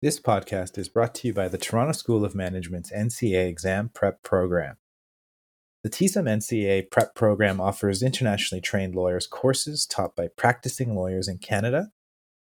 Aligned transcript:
This 0.00 0.20
podcast 0.20 0.78
is 0.78 0.88
brought 0.88 1.12
to 1.16 1.26
you 1.26 1.34
by 1.34 1.48
the 1.48 1.58
Toronto 1.58 1.90
School 1.90 2.24
of 2.24 2.32
Management's 2.32 2.92
NCA 2.92 3.48
Exam 3.48 3.90
Prep 3.92 4.22
Program. 4.22 4.76
The 5.82 5.90
TSEM 5.90 6.28
NCA 6.38 6.88
Prep 6.88 7.16
Program 7.16 7.60
offers 7.60 8.00
internationally 8.00 8.60
trained 8.60 8.94
lawyers 8.94 9.26
courses 9.26 9.86
taught 9.86 10.14
by 10.14 10.28
practicing 10.28 10.94
lawyers 10.94 11.26
in 11.26 11.38
Canada, 11.38 11.88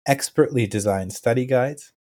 expertly 0.07 0.67
designed 0.67 1.13
study 1.13 1.47
guides, 1.47 1.91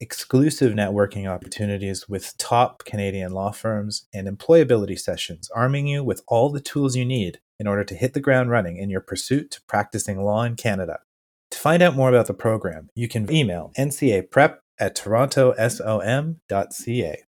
exclusive 0.00 0.72
networking 0.72 1.30
opportunities 1.30 2.08
with 2.08 2.36
top 2.36 2.84
Canadian 2.84 3.30
law 3.30 3.52
firms, 3.52 4.08
and 4.12 4.26
employability 4.26 4.98
sessions, 4.98 5.48
arming 5.54 5.86
you 5.86 6.02
with 6.02 6.20
all 6.26 6.50
the 6.50 6.58
tools 6.58 6.96
you 6.96 7.04
need 7.04 7.38
in 7.60 7.68
order 7.68 7.84
to 7.84 7.94
hit 7.94 8.12
the 8.12 8.18
ground 8.18 8.50
running 8.50 8.76
in 8.76 8.90
your 8.90 9.00
pursuit 9.00 9.52
to 9.52 9.62
practicing 9.68 10.20
law 10.20 10.42
in 10.42 10.56
Canada. 10.56 10.98
To 11.52 11.58
find 11.60 11.80
out 11.80 11.94
more 11.94 12.08
about 12.08 12.26
the 12.26 12.34
program, 12.34 12.88
you 12.96 13.06
can 13.06 13.30
email 13.30 13.70
ncaprep 13.78 14.56
at 14.78 14.94
torontosom.ca. 14.94 17.22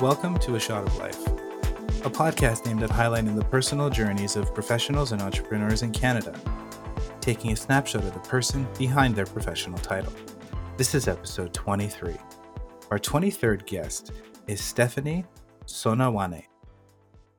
Welcome 0.00 0.38
to 0.38 0.54
A 0.54 0.60
Shot 0.60 0.86
of 0.86 0.96
Life, 0.96 1.26
a 1.26 2.10
podcast 2.10 2.68
aimed 2.68 2.82
at 2.82 2.90
highlighting 2.90 3.34
the 3.34 3.44
personal 3.44 3.90
journeys 3.90 4.36
of 4.36 4.54
professionals 4.54 5.12
and 5.12 5.20
entrepreneurs 5.20 5.82
in 5.82 5.90
Canada 5.90 6.38
taking 7.28 7.52
a 7.52 7.56
snapshot 7.56 8.02
of 8.04 8.14
the 8.14 8.20
person 8.20 8.66
behind 8.78 9.14
their 9.14 9.26
professional 9.26 9.78
title. 9.80 10.10
This 10.78 10.94
is 10.94 11.08
episode 11.08 11.52
23. 11.52 12.16
Our 12.90 12.98
23rd 12.98 13.66
guest 13.66 14.12
is 14.46 14.62
Stephanie 14.62 15.26
Sonawane. 15.66 16.44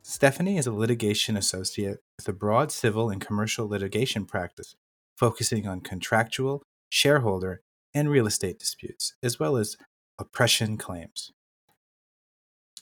Stephanie 0.03 0.59
is 0.59 0.67
a 0.67 0.72
litigation 0.72 1.36
associate 1.36 1.97
with 2.19 2.27
a 2.27 2.33
broad 2.33 2.72
civil 2.72 3.09
and 3.09 3.19
commercial 3.19 3.67
litigation 3.67 4.25
practice 4.25 4.75
focusing 5.17 5.67
on 5.67 5.81
contractual, 5.81 6.61
shareholder, 6.92 7.61
and 7.92 8.11
real 8.11 8.27
estate 8.27 8.59
disputes, 8.59 9.16
as 9.23 9.39
well 9.39 9.58
as 9.58 9.75
oppression 10.19 10.77
claims. 10.77 11.31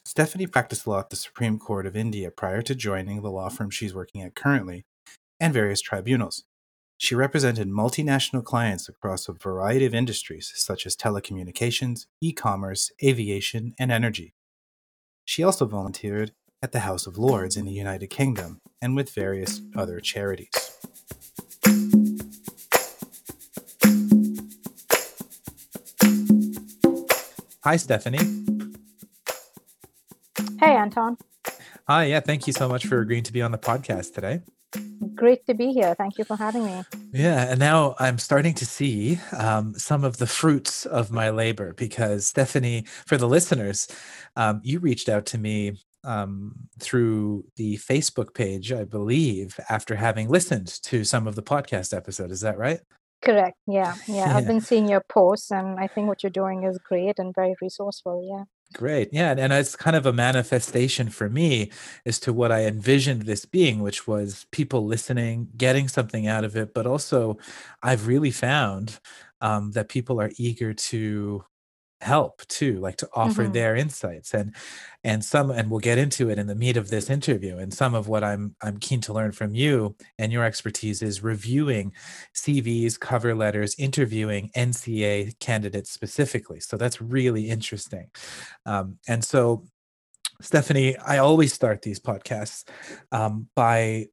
Stephanie 0.04 0.46
practiced 0.46 0.86
law 0.86 1.00
at 1.00 1.10
the 1.10 1.16
Supreme 1.16 1.58
Court 1.58 1.86
of 1.86 1.96
India 1.96 2.30
prior 2.32 2.62
to 2.64 2.76
joining 2.76 3.22
the 3.22 3.32
law 3.32 3.48
firm 3.48 3.70
she's 3.70 3.96
working 3.96 4.22
at 4.22 4.36
currently 4.36 4.84
and 5.40 5.54
various 5.54 5.80
tribunals. 5.80 6.44
She 7.00 7.14
represented 7.14 7.70
multinational 7.70 8.44
clients 8.44 8.90
across 8.90 9.30
a 9.30 9.34
variety 9.34 9.86
of 9.86 9.94
industries 9.94 10.52
such 10.56 10.88
as 10.88 10.96
telecommunications, 10.96 12.08
e 12.22 12.34
commerce, 12.34 12.92
aviation, 13.04 13.76
and 13.78 13.92
energy. 13.92 14.34
She 15.24 15.44
also 15.44 15.68
volunteered 15.68 16.32
at 16.64 16.72
the 16.72 16.80
House 16.80 17.06
of 17.06 17.20
Lords 17.20 17.56
in 17.56 17.66
the 17.66 17.72
United 17.72 18.08
Kingdom 18.08 18.62
and 18.82 18.96
with 18.96 19.12
various 19.12 19.62
other 19.76 20.00
charities. 20.00 20.50
Hi, 27.64 27.76
Stephanie. 27.76 28.44
Hey, 30.60 30.76
Anton. 30.76 31.18
Hi, 31.88 32.06
yeah, 32.06 32.22
thank 32.22 32.48
you 32.48 32.54
so 32.54 32.68
much 32.68 32.88
for 32.88 33.02
agreeing 33.02 33.24
to 33.24 33.34
be 33.34 33.44
on 33.44 33.52
the 33.52 33.60
podcast 33.60 34.16
today 34.16 34.42
great 35.16 35.46
to 35.48 35.54
be 35.54 35.74
here. 35.74 35.96
Thank 35.96 36.18
you 36.18 36.24
for 36.24 36.36
having 36.36 36.66
me. 36.66 36.84
Yeah, 37.12 37.50
and 37.50 37.60
now 37.60 37.96
I'm 38.00 38.18
starting 38.18 38.54
to 38.56 38.66
see 38.66 39.20
um, 39.38 39.74
some 39.74 40.04
of 40.04 40.18
the 40.18 40.28
fruits 40.28 40.86
of 40.86 41.12
my 41.12 41.30
labor 41.30 41.74
because 41.74 42.28
Stephanie, 42.28 42.86
for 43.06 43.18
the 43.18 43.28
listeners, 43.28 43.88
um, 44.36 44.62
you 44.64 44.80
reached 44.80 45.10
out 45.10 45.26
to 45.28 45.38
me 45.38 45.78
um, 46.04 46.54
through 46.80 47.46
the 47.56 47.78
Facebook 47.78 48.34
page, 48.34 48.72
I 48.72 48.84
believe, 48.84 49.60
after 49.70 49.96
having 49.96 50.30
listened 50.30 50.68
to 50.84 51.04
some 51.04 51.28
of 51.28 51.36
the 51.36 51.44
podcast 51.44 51.96
episode. 51.96 52.32
Is 52.32 52.42
that 52.42 52.58
right? 52.58 52.80
Correct. 53.22 53.58
Yeah, 53.68 53.96
yeah. 54.08 54.16
yeah. 54.30 54.38
I've 54.38 54.48
been 54.48 54.62
seeing 54.62 54.88
your 54.88 55.04
posts, 55.10 55.52
and 55.52 55.80
I 55.80 55.88
think 55.88 56.08
what 56.08 56.24
you're 56.24 56.30
doing 56.30 56.64
is 56.64 56.78
great 56.78 57.20
and 57.20 57.34
very 57.36 57.56
resourceful. 57.62 58.28
Yeah. 58.30 58.44
Great. 58.74 59.10
Yeah. 59.14 59.34
And 59.38 59.54
it's 59.54 59.76
kind 59.78 59.96
of 59.96 60.06
a 60.06 60.12
manifestation 60.14 61.10
for 61.10 61.30
me 61.30 61.72
as 62.06 62.20
to 62.20 62.34
what 62.34 62.52
I 62.52 62.66
envisioned 62.66 63.22
this 63.24 63.46
being, 63.46 63.82
which 63.82 64.08
was 64.08 64.46
people 64.52 64.86
listening, 64.86 65.48
getting 65.56 65.88
something 65.88 66.28
out 66.28 66.44
of 66.44 66.56
it. 66.58 66.74
But 66.74 66.86
also, 66.86 67.38
I've 67.82 68.08
really 68.08 68.32
found 68.32 69.00
um, 69.42 69.72
that 69.72 69.88
people 69.90 70.20
are 70.20 70.32
eager 70.38 70.74
to 70.74 71.44
help 72.02 72.46
too 72.48 72.80
like 72.80 72.96
to 72.98 73.10
offer 73.14 73.44
mm-hmm. 73.44 73.54
their 73.54 73.76
insights 73.76 74.34
and 74.34 74.54
and 75.04 75.26
some 75.26 75.50
and 75.50 75.72
we'll 75.72 75.80
get 75.80 75.98
into 75.98 76.30
it 76.30 76.38
in 76.38 76.46
the 76.46 76.54
meat 76.54 76.78
of 76.78 76.90
this 76.90 77.10
interview 77.10 77.58
and 77.58 77.74
some 77.74 77.96
of 77.96 78.08
what 78.08 78.24
i'm 78.24 78.56
i'm 78.62 78.78
keen 78.78 79.02
to 79.02 79.12
learn 79.12 79.32
from 79.32 79.56
you 79.56 79.96
and 80.20 80.32
your 80.32 80.44
expertise 80.44 81.02
is 81.02 81.24
reviewing 81.24 81.92
cvs 82.36 83.00
cover 83.00 83.34
letters 83.34 83.76
interviewing 83.80 84.52
nca 84.56 85.38
candidates 85.40 85.90
specifically 85.90 86.60
so 86.60 86.78
that's 86.78 87.02
really 87.02 87.50
interesting 87.50 88.08
um, 88.68 89.00
and 89.08 89.24
so 89.24 89.64
stephanie 90.40 90.96
i 91.00 91.18
always 91.18 91.52
start 91.52 91.82
these 91.82 92.00
podcasts 92.00 92.64
um, 93.12 93.48
by 93.56 94.06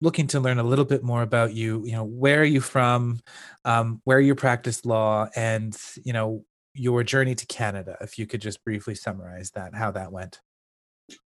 looking 0.00 0.28
to 0.28 0.40
learn 0.40 0.58
a 0.58 0.62
little 0.62 0.84
bit 0.84 1.02
more 1.02 1.20
about 1.22 1.52
you 1.52 1.84
you 1.84 1.92
know 1.92 2.04
where 2.04 2.40
are 2.40 2.44
you 2.44 2.60
from 2.60 3.20
um, 3.66 4.00
where 4.04 4.20
you 4.20 4.34
practice 4.34 4.86
law 4.86 5.28
and 5.36 5.76
you 6.04 6.14
know 6.14 6.42
your 6.78 7.02
journey 7.02 7.34
to 7.34 7.46
Canada, 7.46 7.96
if 8.00 8.18
you 8.18 8.26
could 8.26 8.40
just 8.40 8.64
briefly 8.64 8.94
summarize 8.94 9.50
that, 9.52 9.74
how 9.74 9.90
that 9.90 10.12
went. 10.12 10.40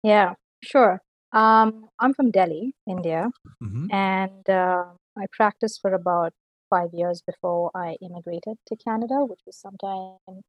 Yeah, 0.02 0.34
sure. 0.62 1.00
Um, 1.32 1.88
I'm 2.00 2.14
from 2.14 2.30
Delhi, 2.30 2.74
India, 2.86 3.30
mm-hmm. 3.62 3.92
and 3.92 4.48
uh, 4.48 4.84
I 5.18 5.26
practiced 5.32 5.80
for 5.80 5.92
about 5.92 6.32
five 6.70 6.88
years 6.92 7.22
before 7.26 7.70
I 7.74 7.96
immigrated 8.00 8.56
to 8.68 8.76
Canada, 8.76 9.24
which 9.24 9.40
was 9.46 9.56
sometime, 9.56 10.40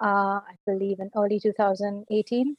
uh, 0.00 0.40
I 0.40 0.54
believe, 0.66 0.98
in 1.00 1.10
early 1.16 1.40
2018. 1.40 2.56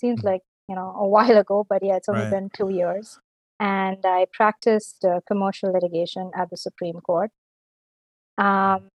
Seems 0.00 0.18
mm-hmm. 0.18 0.26
like 0.26 0.42
you 0.68 0.76
know 0.76 0.94
a 0.96 1.08
while 1.14 1.36
ago, 1.36 1.66
but 1.68 1.82
yeah, 1.82 1.96
it's 1.96 2.08
only 2.08 2.22
right. 2.22 2.30
been 2.30 2.50
two 2.54 2.70
years. 2.70 3.18
And 3.60 3.98
I 4.04 4.26
practiced 4.32 5.04
uh, 5.04 5.20
commercial 5.26 5.72
litigation 5.72 6.30
at 6.36 6.50
the 6.50 6.56
Supreme 6.56 7.00
Court. 7.00 7.30
Um, 8.36 8.88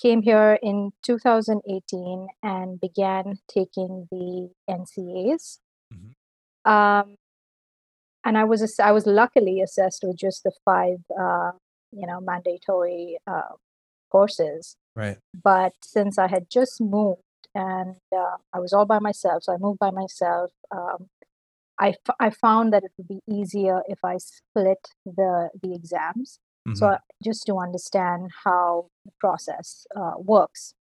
came 0.00 0.22
here 0.22 0.58
in 0.62 0.92
2018 1.02 2.28
and 2.42 2.80
began 2.80 3.38
taking 3.48 4.06
the 4.10 4.50
NCAs. 4.68 5.58
Mm-hmm. 5.92 6.70
Um, 6.70 7.16
and 8.24 8.36
I 8.36 8.44
was 8.44 8.78
I 8.78 8.92
was 8.92 9.06
luckily 9.06 9.60
assessed 9.62 10.00
with 10.02 10.16
just 10.16 10.44
the 10.44 10.52
five 10.64 10.98
uh, 11.18 11.52
you 11.92 12.06
know 12.06 12.20
mandatory 12.20 13.18
uh, 13.26 13.54
courses. 14.10 14.76
Right. 14.94 15.18
But 15.32 15.72
since 15.82 16.18
I 16.18 16.28
had 16.28 16.50
just 16.50 16.80
moved 16.80 17.22
and 17.54 17.96
uh, 18.14 18.36
I 18.52 18.58
was 18.58 18.72
all 18.72 18.86
by 18.86 18.98
myself, 18.98 19.44
so 19.44 19.52
I 19.54 19.56
moved 19.58 19.78
by 19.78 19.90
myself. 19.90 20.50
Um, 20.70 21.08
I, 21.80 21.90
f- 21.90 22.16
I 22.18 22.30
found 22.30 22.72
that 22.72 22.82
it 22.82 22.90
would 22.98 23.06
be 23.06 23.20
easier 23.28 23.82
if 23.86 24.00
I 24.04 24.16
split 24.18 24.88
the 25.06 25.50
the 25.62 25.74
exams. 25.74 26.40
Mm-hmm. 26.68 26.74
So 26.74 26.96
just 27.22 27.46
to 27.46 27.58
understand 27.58 28.30
how 28.44 28.88
the 29.04 29.12
process 29.18 29.86
uh, 29.96 30.12
works. 30.18 30.74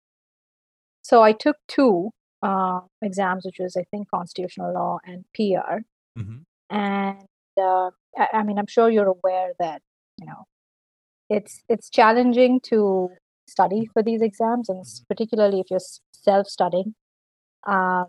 So 1.01 1.21
I 1.21 1.33
took 1.33 1.57
two 1.67 2.11
uh, 2.41 2.81
exams, 3.01 3.45
which 3.45 3.59
was 3.59 3.77
I 3.77 3.83
think 3.91 4.09
constitutional 4.09 4.73
law 4.73 4.99
and 5.05 5.25
PR. 5.35 5.83
Mm-hmm. 6.17 6.37
And 6.69 7.27
uh, 7.57 7.91
I, 8.17 8.27
I, 8.33 8.43
mean, 8.43 8.57
I'm 8.57 8.67
sure 8.67 8.89
you're 8.89 9.07
aware 9.07 9.51
that 9.59 9.81
you 10.17 10.25
know 10.25 10.45
it's 11.29 11.61
it's 11.69 11.89
challenging 11.89 12.59
to 12.69 13.09
study 13.47 13.87
for 13.93 14.01
these 14.01 14.21
exams, 14.21 14.69
and 14.69 14.83
mm-hmm. 14.83 15.03
particularly 15.07 15.59
if 15.59 15.67
you're 15.69 15.79
self-studying. 16.11 16.95
Um, 17.67 18.05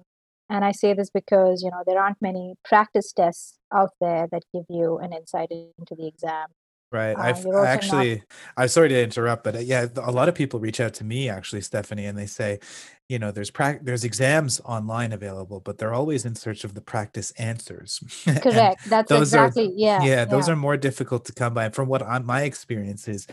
and 0.49 0.65
I 0.65 0.73
say 0.73 0.95
this 0.95 1.11
because 1.11 1.63
you 1.63 1.71
know 1.71 1.83
there 1.87 2.01
aren't 2.01 2.23
many 2.23 2.55
practice 2.65 3.13
tests 3.13 3.59
out 3.75 3.91
there 4.01 4.27
that 4.31 4.43
give 4.55 4.65
you 4.71 4.99
an 4.99 5.13
insight 5.13 5.51
into 5.51 5.95
the 5.95 6.07
exam 6.07 6.47
Right. 6.93 7.15
Uh, 7.15 7.21
I've 7.21 7.47
I 7.47 7.67
actually. 7.67 8.23
I'm 8.57 8.69
sorry 8.69 8.89
to 8.91 9.03
interrupt, 9.03 9.43
but 9.43 9.57
uh, 9.57 9.59
yeah, 9.59 9.87
a 9.97 10.13
lot 10.13 10.29
of 10.29 10.37
people 10.37 10.61
reach 10.61 10.81
out 10.81 10.95
to 10.95 11.05
me 11.05 11.29
actually, 11.29 11.63
Stephanie, 11.63 12.07
and 12.07 12.17
they 12.17 12.27
say, 12.27 12.61
you 13.09 13.19
know, 13.19 13.33
there's 13.33 13.51
pra- 13.51 13.81
there's 13.83 14.05
exams 14.05 14.61
online 14.65 15.13
available, 15.13 15.59
but 15.59 15.79
they're 15.79 15.95
always 15.95 16.25
in 16.25 16.37
search 16.37 16.63
of 16.63 16.75
the 16.75 16.81
practice 16.81 17.33
answers. 17.33 18.01
Correct. 18.43 18.89
That's 18.89 19.11
exactly 19.11 19.67
are, 19.67 19.73
yeah, 19.75 20.05
yeah. 20.05 20.25
Those 20.25 20.47
yeah. 20.47 20.55
are 20.55 20.57
more 20.57 20.77
difficult 20.77 21.25
to 21.27 21.33
come 21.33 21.55
by. 21.55 21.65
And 21.67 21.75
from 21.75 21.89
what 21.89 22.03
on 22.03 22.25
my 22.25 22.43
experience 22.43 23.09
is, 23.09 23.27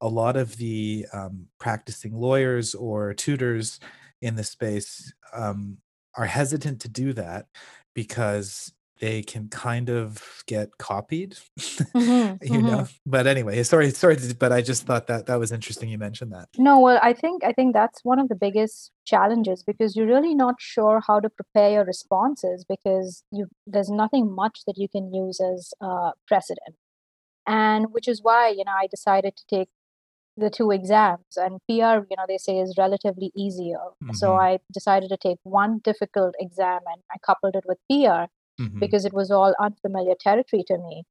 a 0.00 0.08
lot 0.08 0.36
of 0.36 0.56
the 0.56 1.06
um, 1.12 1.46
practicing 1.58 2.14
lawyers 2.14 2.74
or 2.74 3.14
tutors 3.14 3.80
in 4.20 4.36
the 4.36 4.44
space 4.44 5.12
um, 5.32 5.78
are 6.14 6.26
hesitant 6.26 6.80
to 6.82 6.88
do 6.88 7.12
that 7.14 7.46
because 7.94 8.72
they 9.00 9.22
can 9.22 9.48
kind 9.48 9.88
of 9.90 10.42
get 10.46 10.76
copied, 10.78 11.36
Mhm, 11.94 12.38
you 12.42 12.62
know? 12.62 12.84
mhm. 12.84 12.94
But 13.06 13.26
anyway, 13.26 13.62
sorry 13.62 13.90
sorry 13.90 14.16
but 14.38 14.52
I 14.52 14.62
just 14.62 14.86
thought 14.86 15.06
that 15.08 15.26
that 15.26 15.36
was 15.36 15.52
interesting 15.52 15.88
you 15.88 15.98
mentioned 15.98 16.32
that. 16.32 16.48
No, 16.56 16.80
well, 16.80 16.98
I 17.02 17.12
think 17.12 17.44
I 17.44 17.52
think 17.52 17.72
that's 17.74 18.04
one 18.04 18.18
of 18.18 18.28
the 18.28 18.34
biggest 18.34 18.90
challenges 19.06 19.62
because 19.62 19.94
you're 19.96 20.06
really 20.06 20.34
not 20.34 20.56
sure 20.58 21.00
how 21.06 21.20
to 21.20 21.30
prepare 21.30 21.70
your 21.72 21.84
responses 21.84 22.64
because 22.68 23.22
you 23.30 23.46
there's 23.66 23.90
nothing 23.90 24.34
much 24.34 24.60
that 24.66 24.76
you 24.76 24.88
can 24.88 25.12
use 25.14 25.40
as 25.40 25.72
uh, 25.80 26.12
precedent. 26.26 26.76
And 27.46 27.92
which 27.92 28.08
is 28.08 28.22
why, 28.22 28.48
you 28.50 28.64
know, 28.64 28.72
I 28.76 28.86
decided 28.88 29.36
to 29.36 29.44
take 29.48 29.68
the 30.36 30.50
two 30.50 30.70
exams 30.70 31.36
and 31.36 31.60
PR, 31.68 32.06
you 32.10 32.16
know, 32.16 32.24
they 32.28 32.38
say 32.38 32.58
is 32.58 32.76
relatively 32.78 33.32
easier. 33.36 33.78
So 34.12 34.34
Mhm, 34.34 34.40
I 34.40 34.58
decided 34.72 35.10
to 35.10 35.16
take 35.16 35.38
one 35.44 35.80
difficult 35.84 36.34
exam 36.40 36.80
and 36.92 37.02
I 37.12 37.18
coupled 37.24 37.56
it 37.56 37.64
with 37.66 37.78
PR 37.90 38.28
mhm. 38.60 38.80
because 38.80 39.04
it 39.04 39.12
was 39.12 39.30
all 39.30 39.54
unfamiliar 39.60 40.14
territory 40.18 40.64
to 40.66 40.78
me. 40.78 41.04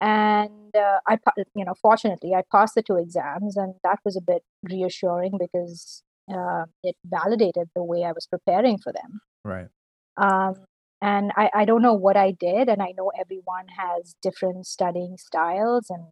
And 0.00 0.74
uh, 0.76 1.00
I, 1.08 1.18
you 1.54 1.64
know, 1.64 1.74
fortunately, 1.82 2.34
I 2.34 2.42
passed 2.52 2.74
the 2.76 2.82
two 2.82 2.96
exams, 2.96 3.56
and 3.56 3.74
that 3.82 3.98
was 4.04 4.16
a 4.16 4.20
bit 4.20 4.42
reassuring 4.62 5.38
because 5.38 6.02
uh, 6.32 6.64
it 6.84 6.96
validated 7.04 7.68
the 7.74 7.82
way 7.82 8.04
I 8.04 8.12
was 8.12 8.26
preparing 8.26 8.78
for 8.78 8.92
them. 8.92 9.20
Right. 9.44 9.68
Um, 10.16 10.54
and 11.00 11.32
I, 11.36 11.50
I 11.54 11.64
don't 11.64 11.82
know 11.82 11.94
what 11.94 12.16
I 12.16 12.32
did, 12.32 12.68
and 12.68 12.82
I 12.82 12.92
know 12.96 13.10
everyone 13.18 13.66
has 13.76 14.14
different 14.22 14.66
studying 14.66 15.16
styles, 15.16 15.86
and 15.90 16.06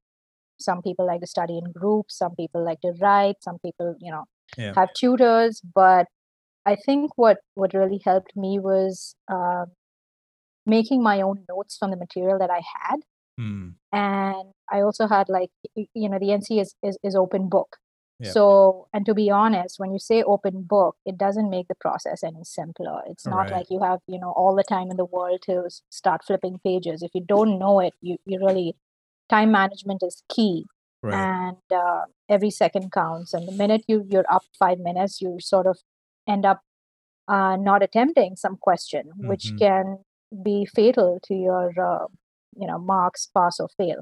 some 0.59 0.83
people 0.83 1.07
like 1.07 1.21
to 1.21 1.27
study 1.27 1.59
in 1.59 1.73
groups, 1.73 2.19
some 2.19 2.35
people 2.35 2.65
like 2.65 2.81
to 2.81 2.93
write, 3.01 3.37
some 3.43 3.59
people, 3.65 3.95
you 4.01 4.11
know, 4.11 4.25
Yeah. 4.57 4.73
have 4.75 4.93
tutors. 4.95 5.61
But 5.75 6.07
I 6.65 6.77
think 6.77 7.13
what 7.17 7.39
what 7.55 7.75
really 7.75 8.01
helped 8.05 8.37
me 8.37 8.59
was 8.59 9.15
um, 9.29 9.67
making 10.67 11.03
my 11.03 11.21
own 11.23 11.45
notes 11.49 11.77
from 11.79 11.91
the 11.91 11.97
material 11.97 12.39
that 12.39 12.51
I 12.51 12.63
had 12.81 13.01
Mm, 13.39 13.77
and 13.93 14.53
I 14.71 14.81
also 14.81 15.07
had 15.07 15.29
like 15.29 15.51
you 15.95 16.09
know 16.09 16.19
the 16.19 16.33
NC 16.33 16.61
is, 16.61 16.75
is 16.83 16.99
is 17.03 17.15
open 17.17 17.49
book. 17.49 17.77
yeah. 18.19 18.35
So 18.35 18.89
and 18.93 19.07
to 19.07 19.15
be 19.15 19.31
honest, 19.31 19.79
when 19.79 19.93
you 19.93 19.99
say 19.99 20.23
open 20.23 20.63
book, 20.63 20.97
it 21.07 21.17
doesn't 21.19 21.51
make 21.51 21.69
the 21.69 21.75
process 21.77 22.23
any 22.25 22.45
simpler. 22.45 23.01
It's 23.07 23.27
not 23.29 23.51
Right. 23.51 23.51
like 23.51 23.67
you 23.71 23.81
have 23.83 24.01
you 24.07 24.19
know 24.19 24.33
all 24.37 24.55
the 24.57 24.65
time 24.65 24.91
in 24.91 24.97
the 24.97 25.05
world 25.05 25.41
to 25.47 25.69
start 25.91 26.25
flipping 26.25 26.59
pages. 26.65 27.03
If 27.03 27.13
you 27.15 27.23
don't 27.27 27.59
know 27.59 27.81
it, 27.81 27.95
you 28.01 28.17
you 28.27 28.39
really 28.45 28.75
time 29.31 29.53
management 29.53 30.03
is 30.03 30.23
key, 30.29 30.67
Right. 31.03 31.29
and 31.29 31.57
uh, 31.75 32.03
every 32.29 32.51
second 32.51 32.93
counts. 32.93 33.33
And 33.35 33.47
the 33.49 33.53
minute 33.53 33.85
you 33.89 34.05
you're 34.09 34.31
up 34.31 34.45
five 34.59 34.79
minutes, 34.79 35.21
you 35.21 35.39
sort 35.41 35.67
of 35.67 35.79
end 36.29 36.45
up 36.47 36.63
uh, 37.29 37.57
not 37.57 37.83
attempting 37.83 38.37
some 38.37 38.57
question, 38.57 39.13
which 39.17 39.53
Mhm. 39.53 39.59
can 39.59 39.99
be 40.45 40.67
fatal 40.75 41.19
to 41.25 41.35
your 41.35 41.73
uh, 41.81 42.07
you 42.57 42.67
know 42.67 42.79
marks 42.79 43.29
pass 43.37 43.61
or 43.61 43.69
fail. 43.77 44.01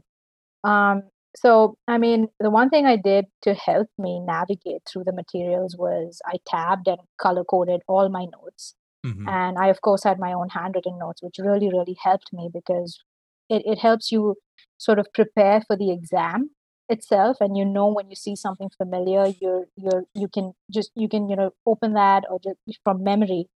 Um, 0.64 1.02
so 1.36 1.76
i 1.88 1.98
mean 1.98 2.28
the 2.40 2.48
one 2.50 2.70
thing 2.70 2.86
i 2.86 2.96
did 2.96 3.24
to 3.42 3.54
help 3.54 3.88
me 3.98 4.20
navigate 4.20 4.82
through 4.88 5.02
the 5.04 5.12
materials 5.12 5.76
was 5.76 6.20
i 6.26 6.36
tabbed 6.46 6.86
and 6.86 6.98
color 7.18 7.44
coded 7.44 7.80
all 7.88 8.08
my 8.08 8.24
notes. 8.26 8.74
Mhm. 9.06 9.28
and 9.28 9.58
i 9.58 9.66
of 9.68 9.80
course 9.80 10.04
had 10.04 10.18
my 10.18 10.32
own 10.32 10.48
handwritten 10.50 10.96
notes 10.98 11.22
which 11.22 11.38
really 11.38 11.68
really 11.70 11.96
helped 12.02 12.32
me 12.32 12.48
because 12.52 13.00
it, 13.48 13.62
it 13.66 13.78
helps 13.78 14.12
you 14.12 14.36
sort 14.78 14.98
of 14.98 15.12
prepare 15.12 15.60
for 15.66 15.76
the 15.76 15.90
exam 15.92 16.50
itself. 16.88 17.38
And 17.40 17.56
you 17.56 17.64
know 17.64 17.86
when 17.88 18.08
you 18.10 18.16
see 18.16 18.36
something 18.36 18.70
familiar 18.76 19.26
you're 19.40 19.66
you're 19.76 20.04
you 20.14 20.28
can 20.28 20.52
just 20.72 20.90
you 20.94 21.08
can 21.08 21.28
you 21.28 21.36
know 21.36 21.50
open 21.66 21.94
that 21.94 22.24
or 22.30 22.38
just 22.44 22.58
from 22.84 23.02
memory 23.02 23.48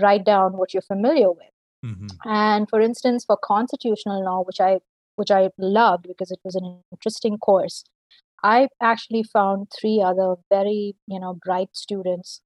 write 0.00 0.24
down 0.24 0.56
what 0.56 0.72
you're 0.74 0.82
familiar 0.94 1.30
with 1.30 1.52
Mhm. 1.84 2.08
and 2.24 2.68
for 2.68 2.80
instance, 2.80 3.24
for 3.24 3.36
constitutional 3.36 4.24
law, 4.24 4.42
which 4.44 4.60
I 4.60 4.80
which 5.16 5.30
I 5.30 5.50
loved 5.58 6.06
because 6.08 6.30
it 6.30 6.40
was 6.44 6.54
an 6.54 6.82
interesting 6.92 7.38
course, 7.38 7.84
I 8.42 8.68
actually 8.82 9.22
found 9.22 9.68
three 9.78 10.00
other 10.02 10.36
very 10.50 10.96
you 11.06 11.20
know 11.20 11.34
bright 11.44 11.70
students. 11.76 12.40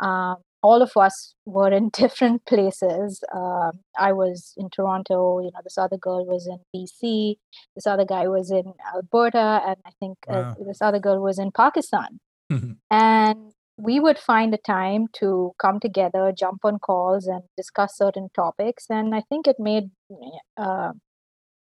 Um, 0.00 0.36
all 0.62 0.82
of 0.82 0.92
us 0.96 1.34
were 1.46 1.72
in 1.72 1.88
different 2.02 2.44
places. 2.46 3.22
Um, 3.34 3.80
I 3.98 4.12
was 4.12 4.52
in 4.58 4.68
Toronto. 4.70 5.40
You 5.40 5.50
know, 5.52 5.60
this 5.64 5.78
other 5.78 5.96
girl 5.96 6.24
was 6.26 6.46
in 6.46 6.58
BC. 6.74 7.38
This 7.74 7.86
other 7.86 8.04
guy 8.04 8.28
was 8.28 8.50
in 8.50 8.74
Alberta, 8.94 9.62
and 9.66 9.76
I 9.86 9.92
think 10.00 10.18
uh, 10.28 10.54
this 10.66 10.82
other 10.82 10.98
girl 10.98 11.20
was 11.20 11.38
in 11.38 11.50
Pakistan 11.52 12.20
Mhm. 12.52 12.76
and 12.90 13.52
we 13.82 14.00
would 14.00 14.18
find 14.18 14.54
a 14.54 14.58
time 14.58 15.06
to 15.12 15.52
come 15.58 15.80
together 15.80 16.32
jump 16.36 16.64
on 16.64 16.78
calls 16.78 17.26
and 17.26 17.42
discuss 17.56 17.96
certain 17.96 18.28
topics 18.34 18.86
and 18.90 19.14
i 19.14 19.22
think 19.28 19.46
it 19.46 19.56
made 19.58 19.90
uh, 20.56 20.92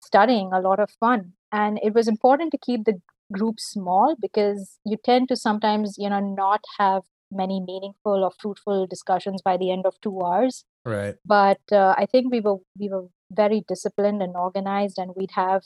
studying 0.03 0.51
a 0.53 0.61
lot 0.61 0.79
of 0.79 0.89
fun 0.99 1.33
and 1.51 1.79
it 1.83 1.93
was 1.93 2.07
important 2.07 2.51
to 2.51 2.57
keep 2.57 2.85
the 2.85 2.99
group 3.33 3.59
small 3.59 4.15
because 4.21 4.77
you 4.85 4.97
tend 5.03 5.27
to 5.27 5.35
sometimes 5.35 5.95
you 5.97 6.09
know 6.09 6.19
not 6.19 6.61
have 6.77 7.01
many 7.31 7.59
meaningful 7.59 8.23
or 8.23 8.31
fruitful 8.39 8.85
discussions 8.87 9.41
by 9.41 9.57
the 9.57 9.71
end 9.71 9.85
of 9.85 9.95
two 10.01 10.21
hours 10.21 10.63
Right. 10.85 11.15
but 11.25 11.61
uh, 11.71 11.95
i 11.97 12.05
think 12.05 12.31
we 12.31 12.39
were 12.39 12.57
we 12.79 12.89
were 12.89 13.05
very 13.31 13.63
disciplined 13.67 14.21
and 14.21 14.35
organized 14.35 14.99
and 14.99 15.11
we'd 15.15 15.31
have 15.31 15.63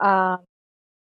um, 0.00 0.38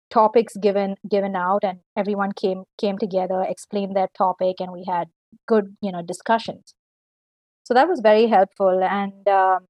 topics 0.10 0.56
given 0.58 0.96
given 1.10 1.36
out 1.36 1.64
and 1.64 1.80
everyone 1.98 2.32
came 2.32 2.64
came 2.78 2.98
together 2.98 3.44
explained 3.48 3.96
their 3.96 4.10
topic 4.18 4.58
and 4.60 4.72
we 4.72 4.84
had 4.88 5.08
good 5.48 5.76
you 5.82 5.92
know 5.92 6.02
discussions. 6.02 6.74
So 7.66 7.74
that 7.74 7.88
was 7.88 8.00
very 8.02 8.28
helpful 8.28 8.82
and 8.84 9.28
um, 9.28 9.68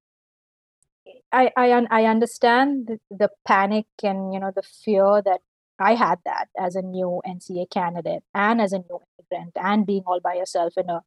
i 1.31 1.49
I, 1.57 1.85
I 1.89 2.05
understand 2.05 2.87
the, 2.87 2.99
the 3.09 3.29
panic 3.45 3.85
and 4.03 4.33
you 4.33 4.39
know 4.39 4.51
the 4.55 4.63
fear 4.63 5.21
that 5.23 5.41
i 5.79 5.93
had 5.95 6.19
that 6.25 6.47
as 6.59 6.75
a 6.75 6.81
new 6.81 7.21
nca 7.27 7.69
candidate 7.69 8.23
and 8.33 8.61
as 8.61 8.73
a 8.73 8.79
new 8.79 8.99
immigrant 9.19 9.53
and 9.55 9.85
being 9.85 10.03
all 10.05 10.19
by 10.19 10.35
yourself 10.35 10.73
in 10.77 10.89
a 10.89 11.01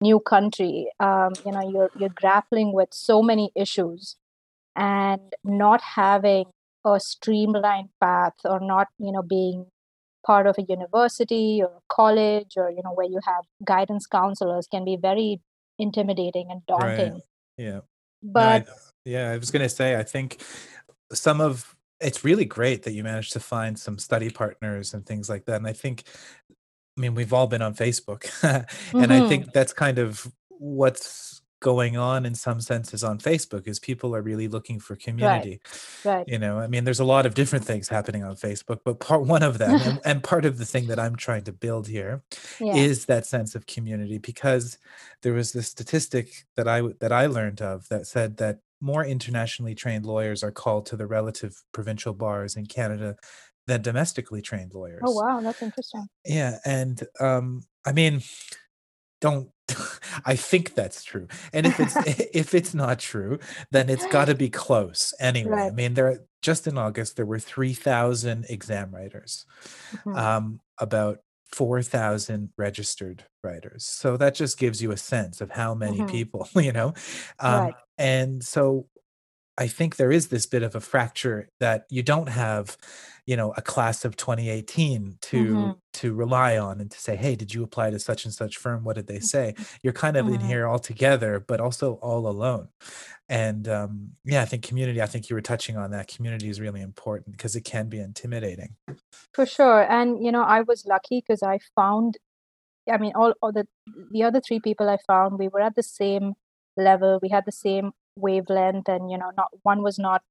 new 0.00 0.20
country 0.20 0.90
um, 1.00 1.32
you 1.46 1.52
know 1.52 1.68
you're 1.68 1.90
you're 1.98 2.16
grappling 2.22 2.72
with 2.72 2.88
so 2.92 3.22
many 3.22 3.50
issues 3.54 4.16
and 4.76 5.34
not 5.44 5.80
having 5.82 6.46
a 6.84 7.00
streamlined 7.00 7.90
path 8.00 8.34
or 8.44 8.60
not 8.60 8.88
you 8.98 9.12
know 9.12 9.22
being 9.22 9.66
part 10.26 10.46
of 10.46 10.56
a 10.58 10.62
university 10.62 11.62
or 11.62 11.68
a 11.68 11.82
college 11.88 12.52
or 12.56 12.70
you 12.70 12.82
know 12.84 12.92
where 12.94 13.06
you 13.08 13.20
have 13.24 13.44
guidance 13.64 14.06
counselors 14.06 14.66
can 14.68 14.84
be 14.84 14.96
very 15.00 15.40
intimidating 15.78 16.48
and 16.50 16.64
Right. 16.76 17.12
daunting 17.12 17.20
Yeah. 17.56 17.80
No, 18.34 18.48
I 18.48 18.64
but 18.64 18.68
yeah, 19.04 19.30
I 19.30 19.36
was 19.38 19.50
gonna 19.50 19.68
say, 19.68 19.96
I 19.96 20.02
think 20.04 20.42
some 21.12 21.40
of 21.40 21.76
it's 22.00 22.24
really 22.24 22.44
great 22.46 22.84
that 22.84 22.92
you 22.92 23.04
managed 23.04 23.32
to 23.34 23.40
find 23.40 23.78
some 23.78 23.98
study 23.98 24.30
partners 24.30 24.94
and 24.94 25.06
things 25.06 25.28
like 25.30 25.44
that. 25.46 25.56
And 25.56 25.68
I 25.68 25.72
think, 25.74 26.04
I 26.98 27.00
mean, 27.02 27.14
we've 27.14 27.32
all 27.34 27.48
been 27.48 27.62
on 27.62 27.74
Facebook, 27.74 28.30
and 28.98 29.12
I 29.12 29.20
hmm 29.20 29.22
think 29.22 29.52
that's 29.52 29.74
kind 29.74 29.98
of 29.98 30.32
what's 30.50 31.41
going 31.62 31.96
on 31.96 32.26
in 32.26 32.34
some 32.34 32.60
senses 32.60 33.02
on 33.02 33.18
Facebook 33.18 33.66
is 33.66 33.78
people 33.78 34.14
are 34.14 34.20
really 34.20 34.48
looking 34.48 34.78
for 34.78 34.96
community. 34.96 35.60
right 36.04 36.28
You 36.28 36.38
know, 36.38 36.58
I 36.58 36.66
mean, 36.66 36.84
there's 36.84 37.00
a 37.00 37.04
lot 37.04 37.24
of 37.24 37.34
different 37.34 37.64
things 37.64 37.88
happening 37.88 38.22
on 38.22 38.36
Facebook, 38.36 38.80
but 38.84 39.00
part 39.00 39.22
one 39.22 39.42
of 39.42 39.56
them, 39.58 39.80
and, 39.80 40.00
and 40.04 40.22
part 40.22 40.44
of 40.44 40.58
the 40.58 40.66
thing 40.66 40.88
that 40.88 40.98
I'm 40.98 41.16
trying 41.16 41.44
to 41.44 41.52
build 41.52 41.88
here 41.88 42.22
yeah 42.60 42.74
is 42.74 43.06
that 43.06 43.24
sense 43.24 43.54
of 43.54 43.66
community 43.66 44.18
because 44.18 44.76
there 45.22 45.32
was 45.32 45.52
this 45.52 45.68
statistic 45.68 46.44
that 46.56 46.68
I 46.68 46.82
that 47.00 47.12
I 47.12 47.26
learned 47.26 47.62
of 47.62 47.88
that 47.88 48.06
said 48.06 48.36
that 48.38 48.58
more 48.80 49.04
internationally 49.04 49.74
trained 49.74 50.04
lawyers 50.04 50.42
are 50.42 50.50
called 50.50 50.86
to 50.86 50.96
the 50.96 51.06
relative 51.06 51.62
provincial 51.72 52.12
bars 52.12 52.56
in 52.56 52.66
Canada 52.66 53.16
than 53.68 53.80
domestically 53.80 54.42
trained 54.42 54.74
lawyers. 54.74 55.02
oh 55.04 55.12
wow 55.12 55.40
that's 55.40 55.62
interesting 55.62 56.06
Yeah, 56.26 56.58
and 56.66 57.00
um, 57.20 57.62
I 57.86 57.92
mean, 57.92 58.22
don't 59.20 59.50
I 60.26 60.36
think 60.36 60.74
that's 60.74 61.04
true. 61.04 61.28
And 61.52 61.66
if 61.66 61.80
it's 61.80 62.00
if 62.04 62.54
it's 62.54 62.74
not 62.74 62.98
true, 62.98 63.38
then 63.70 63.88
it's 63.88 64.06
got 64.06 64.26
to 64.26 64.34
be 64.34 64.50
close 64.50 65.14
anyway. 65.20 65.68
I 65.68 65.70
mean, 65.74 65.94
there 65.94 66.20
just 66.42 66.66
in 66.66 66.78
August 66.78 67.16
there 67.16 67.26
were 67.26 67.38
3,000 67.38 68.46
exam 68.48 68.94
writers 68.94 69.46
hmm 70.04 70.14
um, 70.14 70.60
about 70.78 71.20
4,000 71.52 72.50
registered 72.56 73.24
writers. 73.44 73.84
So 73.84 74.16
that 74.16 74.34
just 74.34 74.58
gives 74.58 74.82
you 74.82 74.92
a 74.92 74.96
sense 74.96 75.40
of 75.40 75.50
how 75.50 75.74
many 75.74 76.02
hmm 76.02 76.02
people, 76.02 76.48
you 76.56 76.72
know. 76.72 76.94
Um, 77.38 77.68
right 77.68 77.76
and 77.98 78.42
so 78.44 78.88
I 79.58 79.68
think 79.68 79.96
there 79.96 80.12
is 80.12 80.28
this 80.28 80.46
bit 80.46 80.62
of 80.62 80.74
a 80.74 80.80
fracture 80.80 81.48
that 81.60 81.86
you 81.90 82.02
don't 82.02 82.28
have, 82.28 82.76
you 83.26 83.36
know, 83.36 83.52
a 83.56 83.62
class 83.62 84.04
of 84.04 84.16
2018 84.16 85.18
hmm 85.32 85.72
to 85.72 85.76
to 85.94 86.14
rely 86.14 86.56
on 86.56 86.80
and 86.80 86.90
to 86.90 86.98
say, 86.98 87.16
hey, 87.16 87.34
did 87.36 87.52
you 87.54 87.62
apply 87.62 87.90
to 87.90 87.98
such 87.98 88.24
and 88.24 88.32
such 88.32 88.56
firm? 88.56 88.82
What 88.84 88.96
did 88.96 89.06
they 89.06 89.20
say? 89.20 89.54
You're 89.82 89.92
kind 89.92 90.16
of 90.16 90.26
in 90.28 90.40
hmm 90.40 90.46
here 90.46 90.66
all 90.66 90.78
together, 90.78 91.38
but 91.46 91.60
also 91.60 91.94
all 91.94 92.26
alone. 92.26 92.68
And 93.28 93.68
um, 93.68 94.10
yeah, 94.24 94.42
I 94.42 94.44
think 94.46 94.64
community. 94.64 95.00
I 95.02 95.06
think 95.06 95.28
you 95.30 95.36
were 95.36 95.42
touching 95.42 95.76
on 95.76 95.90
that. 95.92 96.08
Community 96.08 96.48
is 96.48 96.60
really 96.60 96.80
important 96.80 97.36
because 97.36 97.56
it 97.56 97.62
can 97.62 97.88
be 97.88 97.98
intimidating. 98.00 98.76
for 99.34 99.46
sure 99.46 99.82
and 99.90 100.24
you 100.24 100.30
know 100.32 100.42
i 100.42 100.60
was 100.60 100.84
lucky 100.86 101.20
because 101.20 101.42
i 101.42 101.58
found 101.74 102.16
I 102.90 102.98
mean, 102.98 103.12
all, 103.14 103.34
all 103.42 103.52
the 103.52 103.66
the 104.10 104.24
other 104.24 104.40
three 104.40 104.60
people 104.60 104.90
I 104.90 104.98
found, 105.06 105.38
we 105.38 105.48
were 105.48 105.60
at 105.60 105.76
the 105.76 105.84
same 105.84 106.34
level. 106.76 107.20
We 107.22 107.28
had 107.28 107.44
the 107.46 107.52
same 107.52 107.92
wavelength 108.16 108.88
and 108.88 109.10
you 109.10 109.18
know 109.18 109.30
not 109.36 109.48
one 109.62 109.82
was 109.82 109.98
not 109.98 110.22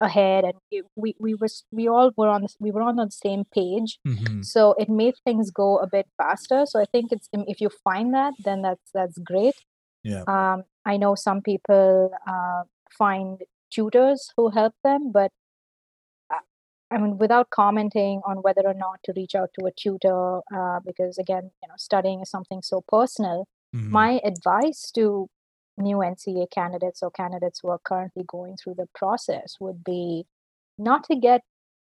ahead 0.00 0.44
and 0.44 0.54
it, 0.70 0.84
we 0.96 1.14
we 1.18 1.34
were 1.34 1.48
we 1.72 1.88
all 1.88 2.10
were 2.16 2.28
on 2.28 2.42
this, 2.42 2.56
we 2.60 2.70
were 2.70 2.82
on 2.82 2.96
the 2.96 3.10
same 3.10 3.44
page 3.52 3.98
Mm-hmm. 4.06 4.42
so 4.42 4.74
it 4.78 4.88
made 4.88 5.14
things 5.24 5.50
go 5.50 5.78
a 5.78 5.86
bit 5.86 6.06
faster 6.18 6.66
so 6.66 6.80
i 6.80 6.84
think 6.92 7.10
it's 7.12 7.28
if 7.32 7.60
you 7.60 7.70
find 7.82 8.12
that 8.14 8.34
then 8.44 8.60
that's 8.62 8.90
that's 8.92 9.18
great 9.18 9.54
Yeah. 10.02 10.24
um 10.28 10.64
i 10.84 10.96
know 10.98 11.14
some 11.14 11.40
people 11.40 12.10
uh, 12.32 12.62
find 12.98 13.40
tutors 13.70 14.20
who 14.36 14.50
help 14.50 14.74
them 14.84 15.10
but 15.12 15.30
uh, 16.34 16.44
I 16.90 16.98
mean, 16.98 17.18
without 17.18 17.50
commenting 17.50 18.20
on 18.26 18.36
whether 18.42 18.62
or 18.66 18.74
not 18.74 18.98
to 19.04 19.12
reach 19.16 19.34
out 19.34 19.50
to 19.58 19.66
a 19.66 19.72
tutor, 19.72 20.38
uh, 20.54 20.78
because 20.86 21.18
again, 21.18 21.50
you 21.62 21.68
know, 21.68 21.74
studying 21.78 22.20
is 22.20 22.30
something 22.30 22.60
so 22.62 22.82
personal. 22.86 23.38
Mhm. 23.74 23.90
My 23.90 24.20
advice 24.32 24.90
to 24.92 25.28
new 25.76 25.96
NCA 25.98 26.50
candidates 26.50 27.02
or 27.02 27.10
candidates 27.10 27.60
who 27.60 27.68
are 27.68 27.80
currently 27.84 28.24
going 28.26 28.56
through 28.56 28.74
the 28.76 28.88
process 28.94 29.56
would 29.60 29.82
be 29.84 30.26
not 30.78 31.04
to 31.04 31.16
get 31.16 31.42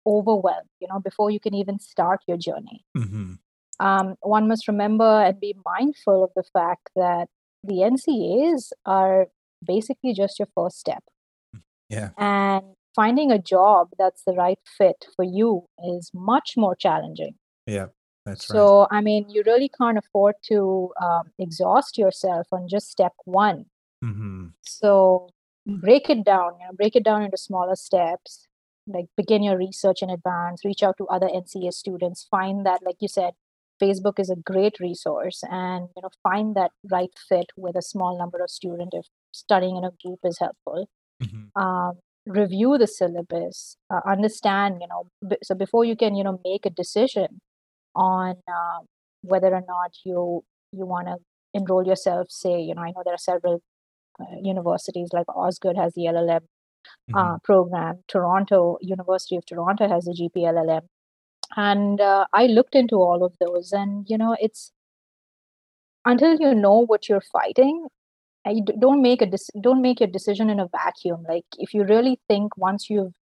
overwhelmed, 0.07 0.69
you 0.81 0.88
know, 0.88 1.00
before 1.00 1.31
you 1.31 1.40
can 1.40 1.54
even 1.54 1.78
start 1.78 2.21
your 2.26 2.37
journey. 2.37 2.85
Mhm. 2.97 3.38
Um, 3.81 4.16
one 4.21 4.47
must 4.47 4.69
remember 4.69 5.04
and 5.04 5.40
be 5.40 5.57
mindful 5.64 6.23
of 6.23 6.31
the 6.37 6.45
fact 6.45 6.90
that 6.95 7.28
the 7.62 7.83
NCAs 7.83 8.73
are 8.87 9.28
basically 9.64 10.12
just 10.12 10.38
your 10.38 10.49
first 10.54 10.78
step. 10.78 11.02
Yeah. 11.88 12.11
And 12.19 12.76
finding 12.95 13.31
a 13.31 13.38
job 13.38 13.88
that's 13.99 14.23
the 14.25 14.33
right 14.33 14.59
fit 14.64 15.07
for 15.16 15.25
you 15.25 15.66
is 15.85 16.11
much 16.14 16.54
more 16.57 16.76
challenging. 16.76 17.35
Yeah. 17.66 17.88
That's 18.26 18.50
right. 18.50 18.59
So, 18.59 18.87
I 18.90 19.00
mean, 19.00 19.28
you 19.31 19.43
really 19.47 19.69
can't 19.69 19.99
afford 19.99 20.37
to 20.45 20.93
um, 21.02 21.33
exhaust 21.38 21.99
yourself 21.99 22.49
on 22.52 22.69
just 22.69 22.90
step 22.90 23.12
one. 23.25 23.66
hmm 24.02 24.54
So, 24.62 25.31
break 25.66 26.11
it 26.11 26.25
down, 26.25 26.52
you 26.61 26.66
know, 26.66 26.73
break 26.75 26.97
it 26.97 27.04
down 27.04 27.23
into 27.23 27.37
smaller 27.37 27.76
steps. 27.76 28.47
Like, 28.87 29.07
begin 29.16 29.43
your 29.43 29.57
research 29.59 30.02
in 30.02 30.11
advance, 30.11 30.64
reach 30.64 30.83
out 30.83 30.97
to 30.99 31.07
other 31.09 31.28
NCA 31.33 31.73
students, 31.73 32.26
find 32.31 32.66
that, 32.66 32.83
like 32.85 32.97
you 33.00 33.09
said, 33.09 33.35
Facebook 33.83 34.19
is 34.19 34.31
a 34.31 34.37
great 34.37 34.78
resource 34.81 35.43
and, 35.50 35.88
you 35.97 36.02
know, 36.02 36.11
find 36.23 36.54
that 36.57 36.73
right 36.90 37.11
fit 37.28 37.47
with 37.57 37.76
a 37.76 37.83
small 37.83 38.19
number 38.19 38.43
of 38.43 38.50
students 38.50 38.97
if 38.97 39.07
studying 39.33 39.76
in 39.76 39.85
a 39.85 39.90
group 40.02 40.21
is 40.25 40.38
helpful 40.38 40.88
hmm 41.21 41.47
um, 41.57 41.99
review 42.26 42.78
the 42.78 42.87
syllabus 42.87 43.76
uh, 43.93 44.00
understand 44.07 44.78
you 44.81 44.88
know 44.88 45.07
b- 45.28 45.37
so 45.43 45.54
before 45.54 45.85
you 45.85 45.95
can 45.97 46.14
you 46.14 46.25
know 46.25 46.40
make 46.45 46.64
a 46.64 46.71
decision 46.71 47.40
on 47.95 48.37
uh, 48.49 48.81
whether 49.23 49.55
or 49.55 49.65
not 49.67 49.93
you 50.05 50.45
you 50.73 50.87
want 50.87 51.07
to 51.07 51.17
enroll 51.55 51.87
yourself 51.87 52.27
say 52.31 52.61
you 52.61 52.75
know 52.75 52.83
i 52.83 52.91
know 52.91 53.03
there 53.05 53.15
are 53.15 53.27
several 53.33 53.63
uh, 54.21 54.37
universities 54.43 55.11
like 55.13 55.29
Osgoode 55.29 55.77
has 55.77 55.93
the 55.95 56.03
llm 56.03 56.41
uh, 57.15 57.39
program 57.43 58.03
toronto 58.09 58.79
university 58.81 59.37
of 59.37 59.47
toronto 59.47 59.89
has 59.89 60.05
the 60.05 60.13
gpllm 60.13 60.83
and 61.57 62.01
uh, 62.01 62.27
i 62.33 62.47
looked 62.47 62.75
into 62.75 62.97
all 62.97 63.25
of 63.25 63.35
those 63.41 63.73
and 63.73 64.07
you 64.09 64.19
know 64.19 64.37
it's 64.41 64.73
until 66.05 66.37
you 66.37 66.55
know 66.55 66.85
what 66.85 67.09
you're 67.09 67.29
fighting 67.33 67.87
you 68.47 68.63
don't 68.79 69.01
make 69.01 69.23
a 69.23 69.31
don't 69.61 69.81
make 69.81 70.01
your 70.01 70.09
decision 70.09 70.51
in 70.51 70.61
a 70.61 70.69
vacuum 70.69 71.25
like 71.29 71.47
if 71.59 71.73
you 71.73 71.85
really 71.85 72.21
think 72.29 72.57
once 72.57 72.91
you've 72.91 73.13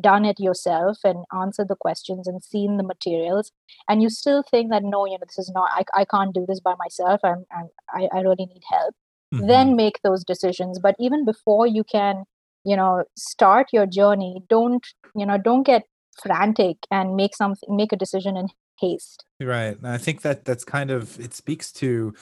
done 0.00 0.24
it 0.24 0.40
yourself 0.40 0.98
and 1.04 1.24
answered 1.38 1.68
the 1.68 1.76
questions 1.76 2.26
and 2.26 2.42
seen 2.42 2.76
the 2.76 2.82
materials 2.82 3.52
and 3.88 4.02
you 4.02 4.08
still 4.08 4.42
think 4.50 4.70
that 4.70 4.82
no 4.82 5.04
you 5.06 5.12
know 5.12 5.24
this 5.26 5.38
is 5.38 5.50
not 5.54 5.70
i, 5.74 5.84
I 6.00 6.04
can't 6.04 6.34
do 6.34 6.44
this 6.46 6.60
by 6.60 6.74
myself 6.78 7.20
I'm, 7.24 7.44
I'm 7.56 7.68
I, 7.92 8.08
I 8.16 8.20
really 8.20 8.46
need 8.46 8.62
help 8.68 8.94
hmm 9.32 9.48
then 9.48 9.76
make 9.76 10.00
those 10.04 10.24
decisions 10.24 10.78
but 10.78 10.94
even 10.98 11.24
before 11.24 11.66
you 11.66 11.84
can 11.84 12.24
you 12.64 12.76
know 12.76 13.04
start 13.16 13.68
your 13.72 13.86
journey 13.86 14.42
don't 14.48 14.86
you 15.16 15.24
know 15.24 15.38
don't 15.38 15.62
get 15.62 15.84
frantic 16.22 16.76
and 16.90 17.16
make 17.16 17.34
something 17.34 17.74
make 17.76 17.92
a 17.92 17.96
decision 17.96 18.36
in 18.36 18.48
haste 18.78 19.24
Right. 19.46 19.76
And 19.76 19.88
I 19.88 19.98
think 19.98 20.22
that 20.22 20.44
that's 20.44 20.64
kind 20.64 20.90
of 20.90 21.18
it 21.20 21.34
speaks 21.34 21.72
to 21.74 22.14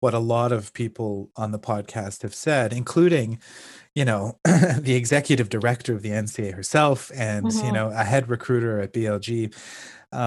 what 0.00 0.14
a 0.14 0.18
lot 0.18 0.52
of 0.52 0.72
people 0.74 1.30
on 1.36 1.50
the 1.50 1.58
podcast 1.58 2.22
have 2.22 2.34
said, 2.34 2.72
including, 2.72 3.40
you 3.98 4.04
know, 4.04 4.38
the 4.44 4.94
executive 4.94 5.48
director 5.48 5.92
of 5.92 6.02
the 6.02 6.12
NCA 6.12 6.52
herself 6.52 7.10
and, 7.16 7.60
you 7.62 7.72
hmm 7.72 7.72
know, 7.72 7.88
a 7.90 8.04
head 8.04 8.28
recruiter 8.30 8.80
at 8.80 8.92
BLG. 8.92 9.52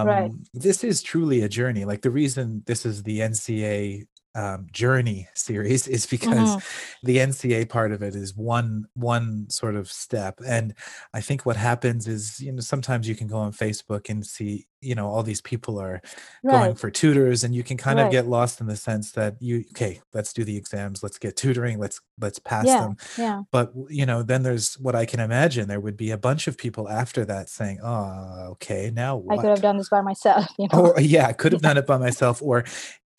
right 0.01 0.31
Um, 0.31 0.43
this 0.53 0.83
is 0.83 1.01
truly 1.01 1.41
a 1.43 1.49
journey. 1.49 1.85
Like 1.85 2.01
the 2.01 2.11
reason 2.11 2.63
this 2.67 2.85
is 2.85 3.03
the 3.03 3.21
NCA 3.21 4.05
um, 4.35 4.67
journey 4.71 5.27
series 5.35 5.87
is 5.87 6.05
because 6.05 6.55
hmm 6.55 6.59
the 7.03 7.17
NCA 7.17 7.67
part 7.67 7.91
of 7.91 8.03
it 8.03 8.15
is 8.15 8.35
one 8.35 8.85
one 8.93 9.49
sort 9.49 9.75
of 9.75 9.91
step. 9.91 10.39
And 10.45 10.75
I 11.13 11.21
think 11.21 11.45
what 11.45 11.55
happens 11.55 12.07
is, 12.07 12.39
you 12.39 12.51
know, 12.51 12.61
sometimes 12.61 13.07
you 13.07 13.15
can 13.15 13.27
go 13.27 13.37
on 13.37 13.51
Facebook 13.53 14.09
and 14.09 14.25
see, 14.25 14.67
you 14.81 14.93
know, 14.93 15.07
all 15.07 15.23
these 15.23 15.41
people 15.41 15.79
are 15.79 16.01
going 16.49 16.75
for 16.75 16.91
tutors 16.91 17.43
and 17.43 17.55
you 17.55 17.63
can 17.63 17.77
kind 17.77 17.99
of 17.99 18.11
get 18.11 18.27
lost 18.27 18.59
in 18.61 18.67
the 18.67 18.75
sense 18.75 19.11
that 19.13 19.35
you 19.39 19.63
okay 19.71 20.01
let's 20.13 20.33
do 20.33 20.43
the 20.43 20.57
exams 20.57 21.03
let's 21.03 21.17
get 21.17 21.35
tutoring 21.35 21.79
let's 21.79 22.01
let's 22.19 22.39
pass 22.39 22.65
yeah 22.65 22.81
them. 22.81 22.97
yeah. 23.17 23.41
But 23.51 23.71
you 23.89 24.05
know 24.05 24.23
then 24.23 24.43
there's 24.43 24.75
what 24.75 24.95
i 24.95 25.05
can 25.05 25.19
imagine 25.19 25.67
there 25.67 25.79
would 25.79 25.97
be 25.97 26.11
a 26.11 26.17
bunch 26.17 26.47
of 26.47 26.57
people 26.57 26.89
after 26.89 27.25
that 27.25 27.49
saying 27.49 27.79
oh 27.83 28.47
okay 28.51 28.91
now 28.93 29.23
i 29.29 29.37
could 29.37 29.49
have 29.49 29.61
done 29.61 29.77
this 29.77 29.89
by 29.89 30.01
myself 30.01 30.45
you 30.57 30.67
know? 30.71 30.87
Or 30.87 30.99
yeah 30.99 31.27
i 31.27 31.33
could 31.33 31.51
have 31.53 31.61
done 31.61 31.77
it 31.77 31.87
by 31.87 31.97
myself 31.97 32.41
or 32.41 32.65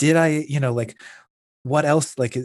did 0.03 0.17
i 0.17 0.27
you 0.49 0.59
know 0.59 0.73
like 0.73 1.01
what 1.63 1.85
else 1.85 2.19
like 2.19 2.37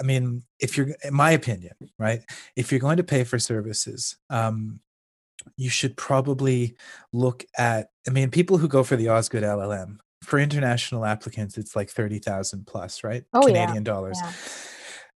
i 0.00 0.02
mean 0.02 0.42
if 0.58 0.74
you're 0.74 0.88
in 1.04 1.12
my 1.12 1.32
opinion 1.32 1.74
right 1.98 2.22
if 2.56 2.72
you're 2.72 2.80
going 2.80 2.96
to 2.96 3.04
pay 3.04 3.24
for 3.24 3.38
services 3.38 4.16
um 4.30 4.80
you 5.58 5.68
should 5.68 5.94
probably 5.98 6.74
look 7.12 7.44
at 7.58 7.90
i 8.08 8.10
mean 8.10 8.30
people 8.30 8.56
who 8.56 8.68
go 8.68 8.82
for 8.82 8.96
the 8.96 9.10
Osgoode 9.10 9.42
llm 9.42 9.98
for 10.22 10.38
international 10.38 11.04
applicants 11.04 11.58
it's 11.58 11.76
like 11.76 11.90
30000 11.90 12.66
plus 12.66 13.04
right 13.04 13.24
oh 13.34 13.46
yeah. 13.46 13.52
Canadian 13.52 13.84
dollars. 13.84 14.18
Yeah. 14.22 14.32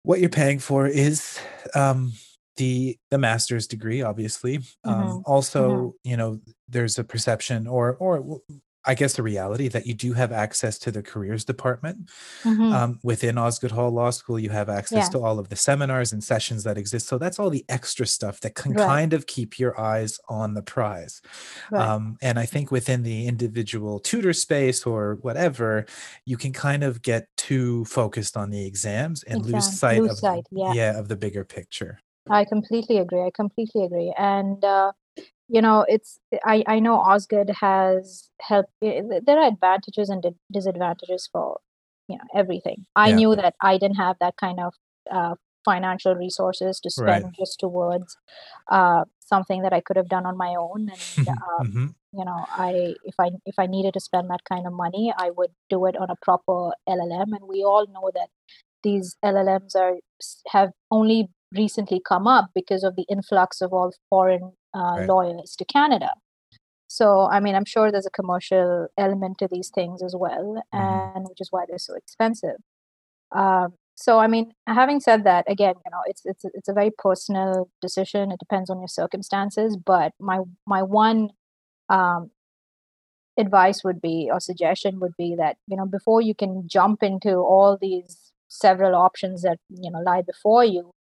What 0.02 0.20
you're 0.20 0.30
paying 0.30 0.58
for 0.58 0.86
is 0.86 1.38
um 1.74 2.12
the 2.56 2.96
the 3.10 3.18
master's 3.18 3.66
degree 3.66 4.00
obviously. 4.00 4.60
Um 4.84 4.94
hmm 4.94 5.10
hmm 5.10 5.20
also 5.26 5.94
you 6.04 6.16
know 6.16 6.40
there's 6.68 6.98
a 6.98 7.04
perception 7.04 7.66
or 7.66 7.96
or 7.96 8.40
i 8.86 8.94
guess 8.94 9.14
the 9.14 9.22
reality 9.22 9.68
that 9.68 9.86
you 9.86 9.94
do 9.94 10.12
have 10.12 10.32
access 10.32 10.78
to 10.78 10.90
the 10.90 11.02
careers 11.02 11.44
department 11.44 12.10
hmm 12.42 12.72
um, 12.72 12.98
within 13.02 13.38
Osgoode 13.38 13.70
Hall 13.72 13.90
Law 13.90 14.10
School, 14.10 14.38
you 14.38 14.50
have 14.50 14.68
access 14.68 15.06
yeah 15.06 15.10
to 15.10 15.18
all 15.20 15.38
of 15.38 15.48
the 15.48 15.56
seminars 15.56 16.12
and 16.12 16.24
sessions 16.24 16.64
that 16.64 16.76
exist. 16.78 17.06
So 17.06 17.18
that's 17.18 17.38
all 17.38 17.50
the 17.50 17.64
extra 17.68 18.06
stuff 18.06 18.40
that 18.40 18.54
can 18.54 18.74
right 18.74 18.84
kind 18.86 19.12
of 19.12 19.26
keep 19.26 19.58
your 19.58 19.78
eyes 19.78 20.18
on 20.28 20.54
the 20.54 20.62
prize. 20.62 21.20
right 21.70 21.88
Um, 21.88 22.16
and 22.22 22.38
I 22.38 22.46
think 22.46 22.70
within 22.70 23.02
the 23.02 23.26
individual 23.26 24.00
tutor 24.00 24.32
space 24.32 24.84
or 24.86 25.18
whatever, 25.22 25.86
you 26.24 26.36
can 26.36 26.52
kind 26.52 26.82
of 26.82 27.02
get 27.02 27.28
too 27.36 27.84
focused 27.84 28.36
on 28.36 28.50
the 28.50 28.66
exams 28.66 29.22
and 29.24 29.44
lose 29.44 29.66
sight 29.66 30.00
lose 30.00 30.12
of 30.12 30.18
sight 30.18 30.46
yeah 30.50 30.72
yeah 30.74 30.98
of 30.98 31.08
the 31.08 31.16
bigger 31.16 31.44
picture. 31.44 32.00
i 32.30 32.44
completely 32.44 32.98
agree 32.98 33.22
i 33.22 33.30
completely 33.34 33.84
agree 33.84 34.12
and 34.18 34.64
uh, 34.64 34.92
you 35.48 35.60
know 35.60 35.84
it's 35.88 36.18
i 36.44 36.62
i 36.66 36.78
know 36.78 36.94
Osgoode 36.96 37.50
has 37.60 38.30
helped 38.40 38.70
eh, 38.82 39.00
there 39.26 39.38
are 39.38 39.48
advantages 39.48 40.08
and 40.08 40.24
disadvantages 40.52 41.28
for 41.32 41.58
you 42.08 42.16
know 42.16 42.24
everything 42.34 42.84
i 42.96 43.10
Yeah. 43.10 43.12
knew 43.12 43.34
that 43.36 43.54
i 43.60 43.76
didn't 43.78 43.96
have 43.96 44.16
that 44.20 44.36
kind 44.36 44.58
of 44.60 44.74
uh, 45.10 45.34
financial 45.64 46.14
resources 46.14 46.80
to 46.80 46.90
Right. 46.96 47.24
spend 47.24 47.34
just 47.38 47.58
towards 47.60 48.16
uh, 48.70 49.04
something 49.20 49.62
that 49.62 49.72
i 49.72 49.80
could 49.80 49.96
have 49.96 50.08
done 50.08 50.26
on 50.26 50.36
my 50.36 50.54
own 50.58 50.88
and 50.92 51.02
uh, 51.28 51.64
hmm 51.64 51.86
you 52.12 52.24
know 52.24 52.46
i 52.50 52.94
if 53.04 53.14
i 53.18 53.30
if 53.46 53.54
i 53.58 53.66
needed 53.66 53.92
to 53.94 54.00
spend 54.00 54.30
that 54.30 54.44
kind 54.48 54.66
of 54.66 54.72
money 54.72 55.12
i 55.18 55.30
would 55.30 55.50
do 55.70 55.84
it 55.86 55.96
on 55.96 56.10
a 56.10 56.16
proper 56.22 56.70
llm 56.88 57.32
and 57.38 57.48
we 57.48 57.62
all 57.64 57.86
know 57.92 58.10
that 58.14 58.28
these 58.82 59.16
llms 59.24 59.74
are 59.76 59.96
have 60.48 60.70
only 60.90 61.28
recently 61.56 62.00
come 62.06 62.26
up 62.26 62.50
because 62.54 62.84
of 62.84 62.96
the 62.96 63.06
influx 63.10 63.60
of 63.60 63.72
all 63.72 63.92
foreign 64.10 64.52
uh, 64.74 64.96
Right. 64.96 65.06
lawyers 65.08 65.54
to 65.58 65.64
canada. 65.64 66.12
So 66.88 67.28
i 67.30 67.40
mean 67.40 67.54
i'm 67.54 67.64
sure 67.64 67.90
there's 67.90 68.06
a 68.06 68.10
commercial 68.20 68.88
element 68.98 69.38
to 69.38 69.48
these 69.50 69.70
things 69.74 70.02
as 70.02 70.14
well 70.16 70.62
hmm 70.72 70.98
and 71.14 71.28
which 71.28 71.40
is 71.40 71.48
why 71.50 71.64
they're 71.68 71.78
so 71.78 71.94
expensive. 71.96 72.56
Um, 73.34 73.74
so 73.96 74.18
i 74.18 74.26
mean 74.26 74.52
having 74.66 75.00
said 75.00 75.24
that 75.24 75.44
again 75.48 75.74
you 75.84 75.90
know 75.92 76.02
it's 76.06 76.22
it's 76.26 76.44
a- 76.44 76.50
it's 76.54 76.68
a 76.68 76.72
very 76.74 76.90
personal 77.06 77.68
decision. 77.80 78.32
It 78.32 78.40
depends 78.40 78.70
on 78.70 78.78
your 78.80 78.88
circumstances 78.88 79.76
but 79.76 80.12
my 80.20 80.40
my 80.66 80.82
one 80.82 81.30
um, 81.90 82.30
advice 83.38 83.82
would 83.84 84.00
be 84.00 84.28
or 84.32 84.38
suggestion 84.40 85.00
would 85.00 85.12
be 85.18 85.34
that 85.36 85.56
you 85.66 85.76
know 85.76 85.86
before 85.86 86.20
you 86.20 86.34
can 86.34 86.68
jump 86.68 87.02
into 87.02 87.32
all 87.34 87.76
these 87.80 88.32
several 88.48 88.94
options 88.94 89.42
that 89.42 89.58
you 89.70 89.90
know 89.90 90.00
lie 90.00 90.22
before 90.22 90.64
you 90.64 90.92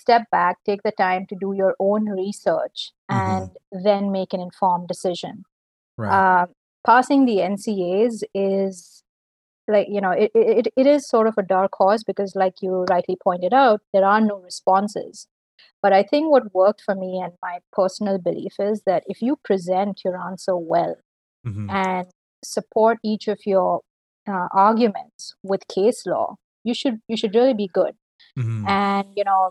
step 0.00 0.22
back 0.32 0.58
take 0.66 0.82
the 0.84 0.92
time 0.92 1.26
to 1.28 1.36
do 1.40 1.52
your 1.54 1.74
own 1.80 2.08
research 2.08 2.92
hmm 3.10 3.38
and 3.38 3.50
then 3.72 4.10
make 4.12 4.32
an 4.32 4.40
informed 4.40 4.88
decision. 4.88 5.44
Right. 5.96 6.24
um, 6.40 6.48
passing 6.86 7.26
the 7.26 7.38
ncas 7.38 8.22
is 8.34 9.02
like 9.68 9.86
you 9.90 10.00
know 10.00 10.10
it, 10.10 10.30
it, 10.34 10.68
it 10.76 10.86
is 10.86 11.08
sort 11.08 11.26
of 11.26 11.34
a 11.38 11.42
dark 11.42 11.72
horse 11.74 12.02
because 12.02 12.34
like 12.34 12.54
you 12.62 12.84
rightly 12.90 13.16
pointed 13.22 13.52
out 13.54 13.80
there 13.92 14.04
are 14.04 14.20
no 14.20 14.38
responses. 14.38 15.26
But 15.82 15.92
I 15.92 16.02
think 16.02 16.30
what 16.30 16.54
worked 16.54 16.82
for 16.84 16.94
me 16.94 17.20
and 17.22 17.32
my 17.42 17.58
personal 17.72 18.18
belief 18.18 18.54
is 18.58 18.82
that 18.86 19.04
if 19.06 19.22
you 19.22 19.36
present 19.44 20.02
your 20.04 20.16
answer 20.20 20.56
well 20.56 20.96
hmm 21.44 21.70
and 21.70 22.06
support 22.44 22.98
each 23.04 23.28
of 23.28 23.40
your 23.46 23.80
uh, 24.28 24.48
arguments 24.52 25.34
with 25.42 25.68
case 25.68 26.06
law, 26.06 26.36
you 26.64 26.74
should 26.74 27.00
you 27.08 27.16
should 27.16 27.34
really 27.34 27.54
be 27.54 27.68
good. 27.72 27.94
hmm 28.36 28.66
And 28.66 29.06
you 29.16 29.24
know, 29.24 29.46
uh, 29.46 29.50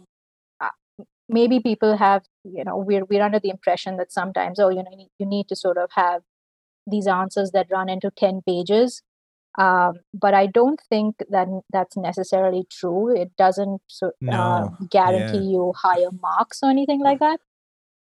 maybe 1.30 1.60
people 1.60 1.98
have 1.98 2.24
you 2.44 2.64
know 2.64 2.78
we're 2.78 3.06
we're 3.06 3.22
under 3.24 3.40
the 3.40 3.50
impression 3.50 3.98
that 3.98 4.12
sometimes 4.12 4.60
oh 4.60 4.70
you 4.70 4.84
know 4.84 4.92
you 5.20 5.26
need, 5.26 5.48
to 5.50 5.56
sort 5.56 5.78
of 5.78 5.90
have 5.96 6.22
these 6.88 7.08
answers 7.08 7.52
that 7.52 7.68
run 7.72 7.90
into 7.90 8.12
10 8.18 8.42
pages. 8.48 9.02
Um, 9.58 9.94
but 10.14 10.34
i 10.34 10.46
don't 10.46 10.80
think 10.90 11.16
that 11.30 11.48
that's 11.72 11.98
necessarily 11.98 12.66
true. 12.72 13.16
It 13.16 13.32
doesn't 13.38 13.82
so, 13.88 14.12
uh, 14.32 14.68
guarantee 14.90 15.38
Yeah. 15.38 15.52
you 15.56 15.74
higher 15.76 16.12
marks 16.22 16.60
or 16.64 16.70
anything 16.70 17.02
like 17.02 17.20
that. 17.20 17.40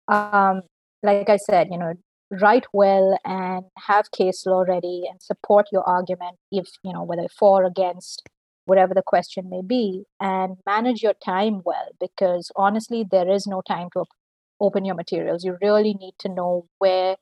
Um, 0.07 0.61
like 1.03 1.29
i 1.29 1.37
said 1.37 1.67
you 1.71 1.77
know 1.77 1.93
write 2.41 2.65
well 2.73 3.17
and 3.25 3.65
have 3.77 4.11
case 4.11 4.45
law 4.45 4.61
ready 4.61 5.03
and 5.09 5.21
support 5.21 5.67
your 5.71 5.83
argument 5.83 6.35
if 6.51 6.67
you 6.83 6.93
know 6.93 7.03
whether 7.03 7.27
for 7.39 7.63
or 7.63 7.65
against 7.65 8.23
whatever 8.69 8.93
the 8.93 9.03
question 9.13 9.49
may 9.49 9.61
be 9.61 10.05
and 10.19 10.57
manage 10.65 11.03
your 11.03 11.15
time 11.25 11.61
well 11.65 11.89
because 11.99 12.51
honestly 12.55 13.05
there 13.11 13.29
is 13.29 13.47
no 13.47 13.61
time 13.67 13.89
to 13.93 13.99
op- 14.01 14.17
open 14.61 14.85
your 14.85 14.95
materials 14.95 15.43
you 15.43 15.57
really 15.61 15.93
need 15.95 16.15
to 16.19 16.29
know 16.29 16.67
where 16.79 17.15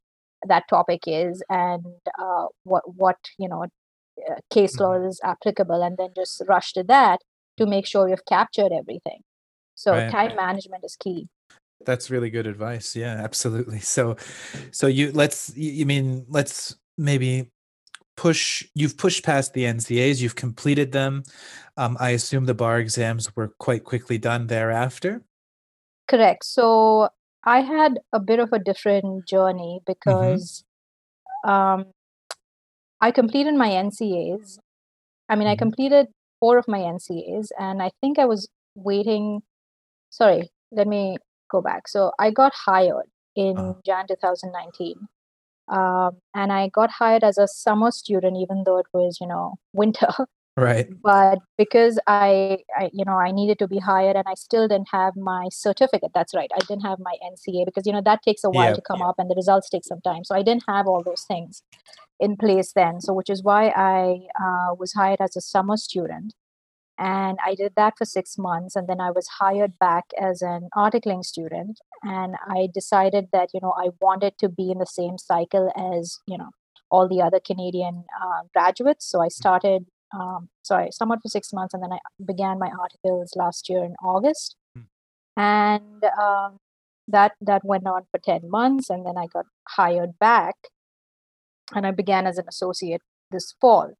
that 0.48 0.68
topic 0.70 1.02
is 1.08 1.44
and 1.50 1.86
uh, 2.20 2.46
what 2.64 2.84
what 2.96 3.18
you 3.40 3.50
know 3.50 3.64
uh, 4.30 4.36
case 4.52 4.80
law 4.80 4.94
hmm 4.94 5.08
is 5.08 5.20
applicable 5.24 5.82
and 5.84 5.98
then 5.98 6.10
just 6.16 6.42
rush 6.48 6.74
to 6.74 6.84
that 6.84 7.22
to 7.58 7.66
make 7.66 7.86
sure 7.88 8.10
you've 8.10 8.26
captured 8.26 8.72
everything 8.72 9.22
so 9.76 9.92
Right. 9.94 10.12
time 10.12 10.36
management 10.36 10.84
is 10.86 10.96
key 11.00 11.28
That's 11.86 12.10
really 12.10 12.30
good 12.30 12.48
advice. 12.48 12.96
Yeah, 12.96 13.22
absolutely. 13.24 13.80
So, 13.80 14.18
so 14.72 14.88
you 14.88 15.12
let's 15.12 15.56
you 15.56 15.86
mean 15.86 16.26
let's 16.30 16.76
maybe 16.98 17.52
push. 18.18 18.66
You've 18.76 18.98
pushed 18.98 19.26
past 19.26 19.54
the 19.54 19.66
NCAs. 19.66 20.22
You've 20.22 20.36
completed 20.36 20.94
them. 20.94 21.24
Um, 21.78 21.98
I 22.02 22.12
assume 22.12 22.46
the 22.46 22.56
bar 22.56 22.80
exams 22.80 23.36
were 23.38 23.50
quite 23.60 23.86
quickly 23.86 24.20
done 24.20 24.48
thereafter. 24.48 25.24
correct 26.08 26.46
so 26.46 27.10
i 27.46 27.62
had 27.62 28.00
a 28.14 28.20
bit 28.20 28.40
of 28.40 28.52
a 28.54 28.60
different 28.60 29.28
journey 29.28 29.82
hmm 30.06 30.48
because 30.48 30.64
um, 31.44 31.86
i 33.02 33.12
completed 33.12 33.56
my 33.56 33.70
ncas 33.70 34.60
i 35.30 35.36
mean 35.36 35.48
i 35.48 35.56
hmm 35.56 35.56
completed 35.56 36.08
four 36.40 36.58
of 36.58 36.68
my 36.68 36.80
ncas 36.80 37.50
and 37.60 37.82
i 37.82 37.92
think 38.02 38.20
i 38.20 38.26
was 38.26 38.48
waiting 38.76 39.42
sorry 40.10 40.50
let 40.72 40.88
me 40.88 41.18
go 41.52 41.62
back 41.62 41.88
so 41.88 42.12
i 42.20 42.32
got 42.32 42.54
hired 42.56 43.10
Uh, 43.56 43.74
in 43.76 43.76
jan 43.86 44.08
2019 44.08 45.08
um, 45.70 46.12
and 46.34 46.52
i 46.52 46.70
got 46.70 46.90
hired 46.92 47.24
as 47.24 47.38
a 47.38 47.48
summer 47.48 47.92
student 47.92 48.38
even 48.38 48.64
though 48.66 48.78
it 48.78 48.88
was 48.94 49.18
you 49.22 49.28
know 49.28 49.56
winter. 49.74 50.08
Right. 50.58 50.88
but 51.04 51.40
because 51.58 52.00
I, 52.08 52.60
I 52.78 52.90
you 52.94 53.06
know 53.06 53.18
i 53.20 53.32
needed 53.32 53.60
to 53.60 53.68
be 53.68 53.78
hired 53.80 54.16
and 54.16 54.26
i 54.28 54.34
still 54.34 54.68
didn't 54.68 54.88
have 54.92 55.16
my 55.16 55.50
certificate. 55.52 56.12
That's 56.16 56.34
right. 56.34 56.50
I 56.56 56.60
didn't 56.68 56.82
have 56.84 57.00
my 57.00 57.14
nca 57.32 57.66
because 57.66 57.86
you 57.86 57.94
know 57.94 58.02
that 58.06 58.22
takes 58.24 58.44
a 58.44 58.50
while 58.50 58.70
Yeah. 58.70 58.74
to 58.76 58.82
come 58.82 59.02
up 59.02 59.16
and 59.20 59.30
the 59.30 59.36
results 59.36 59.70
take 59.70 59.86
some 59.86 60.02
time. 60.02 60.24
So 60.24 60.36
i 60.36 60.42
didn't 60.42 60.64
have 60.68 60.88
all 60.88 61.04
those 61.04 61.24
things 61.28 61.62
in 62.20 62.38
place 62.38 62.74
then. 62.74 63.02
So 63.02 63.14
which 63.14 63.30
is 63.30 63.44
why 63.44 63.70
i 63.70 64.18
uh, 64.46 64.74
was 64.80 64.94
hired 64.94 65.22
as 65.22 65.36
a 65.36 65.42
summer 65.42 65.78
student 65.78 66.34
and 66.98 67.38
i 67.46 67.54
did 67.56 67.74
that 67.76 67.94
for 67.98 68.06
six 68.06 68.38
months 68.38 68.76
and 68.76 68.88
then 68.88 69.00
i 69.00 69.12
was 69.12 69.28
hired 69.40 69.78
back 69.80 70.06
as 70.20 70.42
an 70.42 70.70
articling 70.76 71.24
student. 71.24 71.80
And 72.04 72.36
i 72.48 72.68
decided 72.74 73.28
that 73.34 73.50
you 73.54 73.60
know 73.62 73.74
i 73.78 73.90
wanted 74.00 74.38
to 74.40 74.50
be 74.50 74.72
in 74.72 74.80
the 74.80 74.86
same 74.86 75.18
cycle 75.18 75.72
as 75.76 76.20
you 76.28 76.38
know 76.38 76.50
all 76.90 77.08
the 77.08 77.22
other 77.22 77.40
canadian 77.40 78.06
uh, 78.22 78.42
graduates. 78.54 79.10
So 79.10 79.22
i 79.22 79.28
started 79.28 79.86
um, 80.14 80.50
sorry 80.64 80.90
somewhat 80.92 81.20
for 81.22 81.30
six 81.30 81.52
months 81.52 81.74
and 81.74 81.84
then 81.84 81.92
i 81.92 82.00
began 82.26 82.60
my 82.60 82.72
articles 82.80 83.34
last 83.36 83.70
year 83.70 83.84
in 83.84 83.96
august. 84.04 84.56
Mm. 84.78 84.86
and 85.36 86.04
um, 86.04 86.58
that 87.08 87.34
that 87.42 87.64
went 87.64 87.88
on 87.88 88.04
for 88.12 88.20
10 88.20 88.50
months 88.50 88.90
and 88.90 89.06
then 89.06 89.18
i 89.18 89.28
got 89.28 89.46
hired 89.70 90.18
back 90.20 90.56
and 91.76 91.86
i 91.86 91.92
began 91.92 92.26
as 92.26 92.38
an 92.38 92.46
associate 92.48 93.02
this 93.32 93.54
fall 93.60 93.94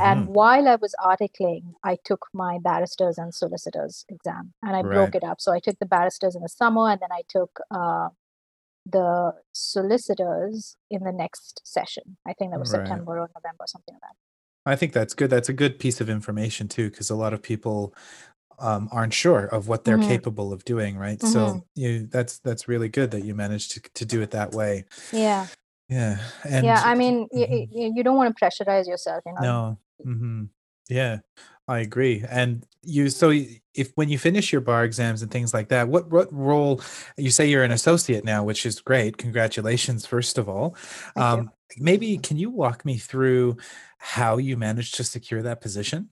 and 0.00 0.22
hmm 0.22 0.26
while 0.26 0.68
I 0.68 0.76
was 0.76 0.94
articling, 1.00 1.74
I 1.84 1.98
took 2.04 2.26
my 2.34 2.58
barristers 2.62 3.18
and 3.18 3.34
solicitors 3.34 4.04
exam 4.08 4.54
and 4.62 4.76
I 4.76 4.82
Right. 4.82 4.88
broke 4.92 5.14
it 5.14 5.24
up. 5.24 5.40
So 5.40 5.52
I 5.52 5.60
took 5.60 5.78
the 5.78 5.86
barristers 5.86 6.36
in 6.36 6.42
the 6.42 6.48
summer 6.48 6.90
and 6.90 7.00
then 7.00 7.12
I 7.12 7.22
took 7.28 7.60
uh, 7.70 8.08
the 8.86 9.34
solicitors 9.52 10.76
in 10.90 11.04
the 11.04 11.12
next 11.12 11.62
session. 11.64 12.18
I 12.26 12.34
think 12.34 12.52
that 12.52 12.60
was 12.60 12.70
Right. 12.70 12.70
September 12.70 13.18
or 13.20 13.30
November, 13.34 13.64
something 13.66 13.94
like 13.94 14.02
that. 14.02 14.16
I 14.66 14.76
think 14.76 14.92
that's 14.92 15.14
good. 15.14 15.30
That's 15.30 15.48
a 15.48 15.52
good 15.54 15.78
piece 15.78 16.00
of 16.00 16.10
information 16.10 16.68
too, 16.68 16.90
because 16.90 17.10
a 17.10 17.16
lot 17.16 17.32
of 17.32 17.42
people 17.42 17.94
um, 18.60 18.88
aren't 18.92 19.14
sure 19.14 19.46
of 19.46 19.68
what 19.68 19.84
they're 19.84 19.98
hmm 19.98 20.00
capable 20.00 20.52
of 20.52 20.64
doing. 20.64 20.96
Right. 20.98 21.22
hmm 21.22 21.26
So 21.26 21.64
you 21.74 22.06
that's 22.06 22.38
that's 22.40 22.68
really 22.68 22.88
good 22.88 23.10
that 23.12 23.24
you 23.24 23.34
managed 23.34 23.72
to 23.72 23.80
to 23.94 24.04
do 24.06 24.22
it 24.22 24.32
that 24.32 24.52
way. 24.52 24.84
Yeah. 25.12 25.48
Yeah. 25.88 26.18
Yeah. 26.44 26.82
I 26.84 26.94
mean, 26.94 27.28
y- 27.32 27.46
y- 27.50 27.66
mhm. 27.66 27.68
y- 27.72 27.92
you 27.94 28.02
don't 28.02 28.16
want 28.16 28.36
to 28.36 28.44
pressurize 28.44 28.86
yourself, 28.86 29.22
you 29.26 29.32
know. 29.32 29.42
no. 29.42 29.78
hmm 30.04 30.44
Yeah, 30.88 31.18
I 31.66 31.78
agree. 31.80 32.24
And 32.28 32.66
you, 32.82 33.10
so 33.10 33.30
if 33.74 33.92
when 33.94 34.08
you 34.08 34.18
finish 34.18 34.52
your 34.52 34.60
bar 34.60 34.84
exams 34.84 35.22
and 35.22 35.30
things 35.30 35.52
like 35.54 35.68
that, 35.68 35.88
what 35.88 36.10
what 36.10 36.32
role? 36.32 36.80
You 37.16 37.30
say 37.30 37.46
you're 37.48 37.64
an 37.64 37.70
associate 37.72 38.24
now, 38.24 38.44
which 38.44 38.64
is 38.66 38.80
great. 38.80 39.16
Congratulations, 39.18 40.06
first 40.06 40.38
of 40.38 40.48
all. 40.48 40.76
You. 41.16 41.22
Um, 41.22 41.50
maybe 41.78 42.16
can 42.18 42.36
you 42.38 42.50
walk 42.50 42.84
me 42.84 42.96
through 42.98 43.56
how 43.98 44.38
you 44.38 44.56
managed 44.56 44.94
to 44.96 45.04
secure 45.04 45.42
that 45.42 45.60
position? 45.60 46.10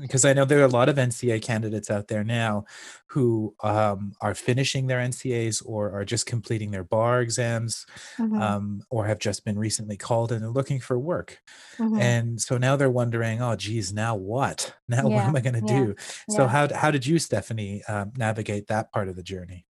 Because 0.00 0.24
I 0.24 0.32
know 0.32 0.44
there 0.46 0.60
are 0.60 0.64
a 0.64 0.68
lot 0.68 0.88
of 0.88 0.96
NCA 0.96 1.42
candidates 1.42 1.90
out 1.90 2.08
there 2.08 2.24
now 2.24 2.64
who 3.08 3.54
um, 3.62 4.14
are 4.22 4.34
finishing 4.34 4.86
their 4.86 4.98
NCAs 5.00 5.62
or 5.66 5.92
are 5.92 6.04
just 6.04 6.24
completing 6.24 6.70
their 6.70 6.84
bar 6.84 7.20
exams 7.20 7.86
hmm 8.18 8.40
um, 8.40 8.82
or 8.90 9.06
have 9.06 9.18
just 9.18 9.44
been 9.44 9.58
recently 9.58 9.98
called 9.98 10.32
and 10.32 10.42
they're 10.42 10.48
looking 10.48 10.80
for 10.80 10.98
work. 10.98 11.40
hmm 11.78 11.98
And 11.98 12.40
so 12.40 12.56
now 12.56 12.76
they're 12.76 12.90
wondering, 12.90 13.42
oh, 13.42 13.54
geez, 13.56 13.92
now 13.92 14.16
what? 14.16 14.74
Now 14.88 15.08
what 15.08 15.24
am 15.26 15.36
I 15.36 15.40
going 15.40 15.54
to 15.54 15.60
Yeah. 15.60 15.66
do? 15.66 15.94
So 16.28 16.44
Yeah. 16.44 16.48
how 16.48 16.74
how 16.74 16.90
did 16.90 17.06
you, 17.06 17.18
Stephanie, 17.18 17.82
um, 17.84 18.12
navigate 18.16 18.68
that 18.68 18.92
part 18.92 19.08
of 19.08 19.16
the 19.16 19.22
journey? 19.22 19.66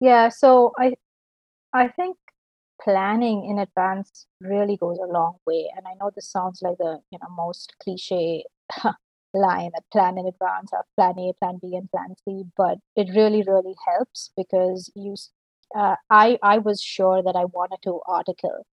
Yeah. 0.00 0.28
So 0.28 0.72
I 0.78 0.94
I 1.72 1.88
think 1.88 2.16
planning 2.82 3.44
in 3.46 3.58
advance 3.58 4.26
really 4.40 4.76
goes 4.76 4.98
a 4.98 5.06
long 5.06 5.36
way. 5.46 5.70
And 5.76 5.86
I 5.86 5.94
know 6.00 6.10
this 6.14 6.30
sounds 6.30 6.62
like 6.62 6.78
the 6.78 7.00
you 7.10 7.18
know 7.20 7.28
most 7.34 7.74
cliche 7.82 8.44
line 9.34 9.70
that 9.74 9.84
plan 9.92 10.18
in 10.18 10.26
advance, 10.26 10.70
have 10.72 10.84
plan 10.96 11.18
A, 11.18 11.32
plan 11.34 11.58
B, 11.62 11.74
and 11.76 11.90
plan 11.90 12.14
C, 12.24 12.44
but 12.56 12.78
it 12.96 13.10
really, 13.14 13.42
really 13.46 13.74
helps 13.86 14.30
because 14.36 14.90
you 14.94 15.14
uh, 15.74 15.96
I 16.10 16.38
I 16.42 16.58
was 16.58 16.82
sure 16.82 17.22
that 17.22 17.36
I 17.36 17.44
wanted 17.46 17.78
to 17.84 18.00
article, 18.06 18.66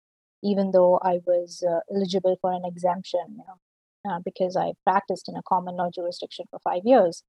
even 0.42 0.70
though 0.72 0.98
I 1.02 1.20
was 1.26 1.62
uh, 1.68 1.80
eligible 1.94 2.36
for 2.40 2.52
an 2.52 2.62
exemption, 2.64 3.20
you 3.38 3.44
know, 3.48 4.10
uh, 4.10 4.18
because 4.24 4.56
I 4.56 4.72
practiced 4.84 5.28
in 5.28 5.36
a 5.36 5.42
common 5.42 5.76
law 5.76 5.90
jurisdiction 5.94 6.46
for 6.50 6.58
five 6.60 6.82
years. 6.84 7.22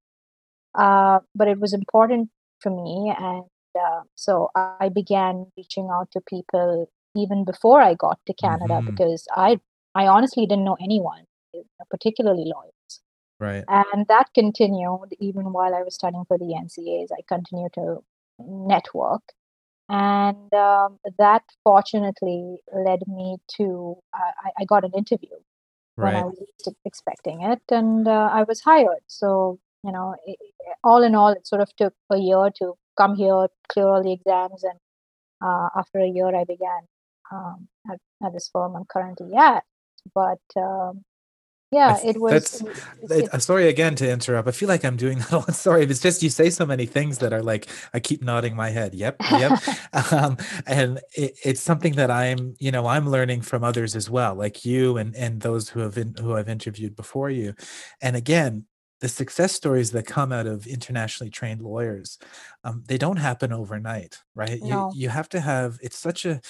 Uh, 0.74 1.20
but 1.34 1.48
it 1.48 1.58
was 1.60 1.72
important 1.74 2.30
for 2.60 2.70
me, 2.70 3.14
and 3.18 3.44
uh, 3.80 4.02
so 4.14 4.50
I 4.54 4.88
began 4.88 5.46
reaching 5.56 5.88
out 5.92 6.10
to 6.12 6.20
people 6.20 6.88
even 7.14 7.44
before 7.44 7.80
I 7.80 7.94
got 7.94 8.18
to 8.26 8.34
Canada 8.34 8.80
hmm 8.80 8.86
because 8.86 9.26
I 9.34 9.60
I 9.94 10.06
honestly 10.06 10.46
didn't 10.46 10.64
know 10.64 10.76
anyone, 10.80 11.24
particularly 11.90 12.44
lawyers. 12.44 12.77
Right. 13.40 13.64
And 13.68 14.06
that 14.08 14.30
continued 14.34 15.14
even 15.20 15.52
while 15.52 15.74
I 15.74 15.82
was 15.82 15.94
studying 15.94 16.24
for 16.26 16.38
the 16.38 16.54
NCAs. 16.54 17.08
I 17.12 17.22
continued 17.28 17.72
to 17.74 18.02
network, 18.38 19.22
and 19.88 20.52
um, 20.54 20.98
that 21.18 21.44
fortunately 21.64 22.58
led 22.74 23.00
me 23.08 23.38
to 23.58 23.96
uh, 24.14 24.32
I, 24.46 24.50
I 24.62 24.64
got 24.66 24.84
an 24.84 24.92
interview 24.96 25.36
when 26.00 26.16
I 26.16 26.24
was 26.24 26.38
expecting 26.84 27.42
it, 27.42 27.62
and 27.70 28.08
uh, 28.08 28.30
I 28.32 28.44
was 28.44 28.60
hired. 28.62 29.02
So, 29.08 29.58
you 29.84 29.92
know, 29.92 30.16
i 30.28 30.32
i- 30.32 30.74
all 30.84 31.02
in 31.02 31.14
all, 31.14 31.30
it 31.32 31.46
sort 31.46 31.62
of 31.62 31.74
took 31.76 31.94
a 32.10 32.18
year 32.18 32.50
to 32.58 32.74
come 32.98 33.16
here, 33.16 33.48
clear 33.72 33.88
all 33.88 34.02
the 34.02 34.12
exams, 34.12 34.64
and 34.64 34.78
uh, 35.42 35.68
after 35.76 36.00
a 36.00 36.08
year, 36.08 36.34
I 36.34 36.44
began 36.44 36.82
um, 37.32 37.68
at, 37.90 37.98
at 38.24 38.32
this 38.32 38.48
firm 38.52 38.76
I'm 38.76 38.84
currently 38.86 39.34
at. 39.36 39.64
But 40.14 40.40
um, 40.56 41.04
yeah, 41.70 41.98
it 42.02 42.18
was. 42.18 42.32
that's 42.32 42.62
It, 43.10 43.28
it, 43.32 43.42
sorry 43.42 43.68
again 43.68 43.94
to 43.96 44.10
interrupt. 44.10 44.48
I 44.48 44.52
feel 44.52 44.68
like 44.68 44.84
I'm 44.84 44.96
doing 44.96 45.18
that. 45.30 45.44
a. 45.48 45.52
Sorry, 45.52 45.84
it's 45.84 46.00
just 46.00 46.22
you 46.22 46.30
say 46.30 46.50
so 46.50 46.64
many 46.64 46.86
things 46.86 47.18
that 47.18 47.32
are 47.32 47.42
like 47.42 47.68
I 47.92 48.00
keep 48.00 48.22
nodding 48.22 48.56
my 48.56 48.70
head. 48.70 48.94
Yep, 48.94 49.16
yep. 49.32 49.52
Um, 50.12 50.36
and 50.66 51.00
it, 51.16 51.38
it's 51.44 51.60
something 51.60 51.94
that 51.94 52.10
I'm, 52.10 52.54
you 52.58 52.70
know, 52.70 52.86
I'm 52.86 53.08
learning 53.08 53.42
from 53.42 53.64
others 53.64 53.96
as 53.96 54.08
well, 54.08 54.34
like 54.34 54.64
you 54.64 54.96
and 54.96 55.14
and 55.16 55.40
those 55.40 55.68
who 55.68 55.80
have 55.80 55.98
in, 55.98 56.14
who 56.20 56.34
I've 56.34 56.48
interviewed 56.48 56.96
before 56.96 57.30
you. 57.30 57.54
And 58.00 58.16
again, 58.16 58.64
the 59.00 59.08
success 59.08 59.52
stories 59.52 59.92
that 59.92 60.06
come 60.06 60.32
out 60.32 60.46
of 60.46 60.66
internationally 60.66 61.30
trained 61.30 61.60
lawyers, 61.62 62.18
um, 62.64 62.82
they 62.86 62.98
don't 62.98 63.16
happen 63.18 63.52
overnight, 63.52 64.18
right? 64.34 64.60
You 64.62 64.86
you 64.90 65.08
have 65.08 65.28
to 65.30 65.40
have 65.40 65.78
it's 65.82 65.98
such 65.98 66.24
a 66.26 66.40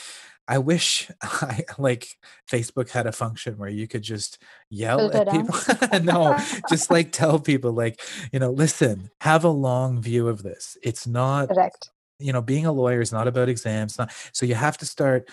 I 0.49 0.59
wish 0.59 1.11
I 1.23 1.65
like 1.77 2.17
Facebook 2.51 2.91
had 2.91 3.07
a 3.07 3.13
function 3.13 3.59
where 3.59 3.69
you 3.69 3.87
could 3.87 4.03
just 4.03 4.39
yell 4.71 5.11
at 5.13 5.29
people. 5.31 5.55
No, 6.03 6.37
just 6.69 6.91
like 6.91 7.13
tell 7.13 7.39
people 7.39 7.73
like, 7.73 8.01
you 8.33 8.39
know, 8.39 8.51
listen, 8.51 9.11
have 9.21 9.45
a 9.45 9.51
long 9.51 10.01
view 10.01 10.27
of 10.29 10.43
this. 10.43 10.77
It's 10.83 11.07
not, 11.07 11.49
Correct. 11.49 11.91
you 12.19 12.33
know, 12.33 12.41
being 12.43 12.67
a 12.67 12.73
lawyer 12.73 13.01
is 13.01 13.13
not 13.13 13.29
about 13.29 13.49
exams. 13.49 13.99
Not, 13.99 14.11
so 14.33 14.47
you 14.47 14.55
have 14.55 14.79
to 14.79 14.87
start, 14.87 15.29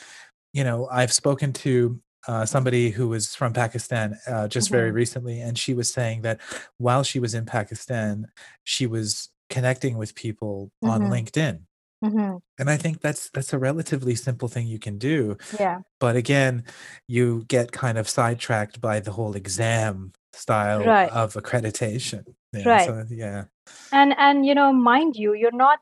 you 0.54 0.64
know, 0.64 0.88
I've 0.92 1.14
spoken 1.14 1.54
to 1.54 2.00
uh, 2.28 2.46
somebody 2.46 2.90
who 2.90 3.08
was 3.08 3.36
from 3.36 3.54
Pakistan 3.54 4.18
uh, 4.28 4.48
just 4.48 4.70
very 4.72 4.90
Mhm. 4.92 4.96
recently, 4.96 5.40
and 5.42 5.58
she 5.60 5.74
was 5.76 5.94
saying 5.94 6.24
that 6.24 6.42
while 6.78 7.04
she 7.04 7.20
was 7.20 7.36
in 7.36 7.46
Pakistan, 7.46 8.28
she 8.64 8.88
was 8.88 9.30
connecting 9.50 9.96
with 9.96 10.16
people 10.16 10.72
on 10.82 11.04
Mhm. 11.04 11.10
LinkedIn. 11.12 11.60
Mhm. 12.04 12.40
And 12.60 12.70
I 12.70 12.78
think 12.78 13.02
that's 13.02 13.30
that's 13.32 13.54
a 13.54 13.58
relatively 13.58 14.16
simple 14.16 14.48
thing 14.48 14.68
you 14.68 14.80
can 14.80 14.98
do. 14.98 15.38
Yeah. 15.60 15.80
But 16.00 16.16
again, 16.16 16.64
you 17.08 17.46
get 17.48 17.72
kind 17.72 17.98
of 17.98 18.08
sidetracked 18.10 18.80
by 18.82 19.00
the 19.00 19.12
whole 19.12 19.36
exam 19.36 20.12
style 20.34 20.84
Right. 20.84 21.10
of 21.12 21.34
accreditation. 21.34 22.24
Yeah. 22.54 22.70
Right. 22.70 22.86
So 22.86 23.06
yeah. 23.10 23.46
And 23.92 24.14
and 24.18 24.46
you 24.46 24.54
know, 24.56 24.72
mind 24.74 25.16
you, 25.16 25.34
you're 25.34 25.52
not 25.66 25.80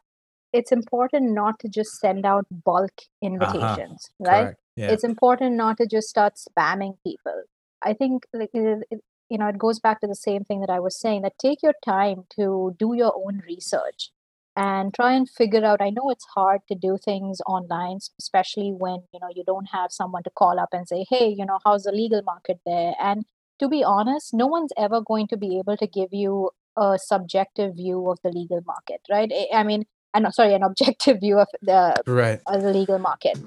it's 0.53 0.71
important 0.71 1.31
not 1.31 1.57
to 1.59 1.67
just 1.67 1.99
send 1.99 2.25
out 2.27 2.45
bulk 2.51 2.91
Uh-huh. 3.01 3.27
invitations, 3.29 4.09
right? 4.19 4.55
Yeah. 4.75 4.91
It's 4.91 5.03
important 5.03 5.55
not 5.55 5.77
to 5.77 5.87
just 5.87 6.07
start 6.09 6.35
spamming 6.35 6.97
people. 7.03 7.43
I 7.81 7.93
think 7.93 8.27
like 8.33 8.51
it, 8.53 8.83
it, 8.91 9.01
you 9.29 9.37
know, 9.39 9.47
it 9.47 9.57
goes 9.57 9.79
back 9.79 9.99
to 10.01 10.07
the 10.07 10.15
same 10.15 10.43
thing 10.45 10.61
that 10.61 10.69
I 10.69 10.79
was 10.79 10.95
saying 10.99 11.23
that 11.23 11.33
take 11.39 11.63
your 11.63 11.73
time 11.83 12.25
to 12.37 12.75
do 12.77 12.93
your 12.93 13.13
own 13.15 13.41
research 13.47 14.11
and 14.55 14.93
try 14.93 15.13
and 15.13 15.29
figure 15.29 15.63
out. 15.65 15.81
I 15.81 15.89
know 15.89 16.09
it's 16.09 16.25
hard 16.35 16.61
to 16.69 16.75
do 16.75 16.97
things 17.03 17.41
online, 17.47 17.99
especially 18.19 18.71
when, 18.71 18.99
you 19.13 19.19
know, 19.19 19.29
you 19.35 19.43
don't 19.45 19.69
have 19.71 19.91
someone 19.91 20.23
to 20.23 20.29
call 20.31 20.59
up 20.59 20.69
and 20.73 20.87
say, 20.87 21.05
"Hey, 21.09 21.27
you 21.29 21.45
know, 21.45 21.59
how's 21.65 21.83
the 21.83 21.91
legal 21.91 22.21
market 22.23 22.59
there?" 22.65 22.93
And 22.99 23.25
to 23.59 23.67
be 23.69 23.83
honest, 23.83 24.33
no 24.33 24.47
one's 24.47 24.73
ever 24.77 25.01
going 25.01 25.27
to 25.29 25.37
be 25.37 25.57
able 25.59 25.77
to 25.77 25.87
give 25.87 26.09
you 26.13 26.51
a 26.77 26.97
subjective 26.99 27.75
view 27.75 28.09
of 28.09 28.19
the 28.23 28.29
legal 28.31 28.61
market, 28.65 29.01
right? 29.09 29.31
I 29.53 29.63
mean, 29.63 29.85
i'm 30.13 30.31
sorry, 30.31 30.53
an 30.53 30.63
objective 30.63 31.19
view 31.25 31.39
of 31.39 31.47
the 31.61 32.03
Right. 32.07 32.39
of 32.47 32.61
the 32.61 32.73
legal 32.73 32.99
market. 32.99 33.37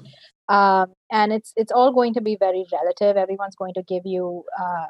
Um, 0.49 0.95
and 1.11 1.33
it's 1.33 1.53
it's 1.57 1.73
all 1.73 1.92
going 1.92 2.14
to 2.14 2.21
be 2.21 2.37
very 2.38 2.64
relative. 2.73 3.16
Everyone's 3.16 3.57
going 3.57 3.75
to 3.75 3.83
give 3.83 4.03
you 4.07 4.45
uh, 4.61 4.87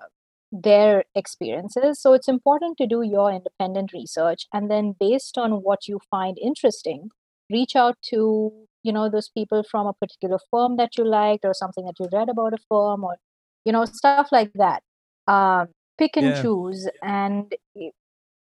their 0.62 1.05
experiences. 1.14 2.01
So 2.01 2.12
it's 2.12 2.29
important 2.29 2.79
to 2.79 2.87
do 2.87 3.03
your 3.03 3.31
independent 3.33 3.92
research, 3.92 4.47
and 4.53 4.71
then 4.71 4.95
based 4.99 5.38
on 5.38 5.62
what 5.62 5.88
you 5.88 6.01
find 6.11 6.38
interesting, 6.38 7.11
reach 7.51 7.77
out 7.77 7.97
to 8.11 8.53
you 8.83 8.92
know 8.92 9.09
those 9.11 9.29
people 9.29 9.64
from 9.71 9.87
a 9.87 9.95
particular 9.95 10.38
firm 10.51 10.77
that 10.77 10.97
you 10.97 11.05
liked, 11.07 11.45
or 11.45 11.55
something 11.55 11.85
that 11.87 11.99
you 12.01 12.09
read 12.12 12.29
about 12.29 12.55
a 12.55 12.59
firm, 12.69 13.05
or 13.05 13.16
you 13.64 13.73
know 13.73 13.85
stuff 13.85 14.29
like 14.33 14.53
that. 14.55 14.83
Um, 15.27 15.69
pick 15.99 16.16
and 16.16 16.27
Yeah. 16.27 16.42
choose, 16.42 16.88
and 17.03 17.55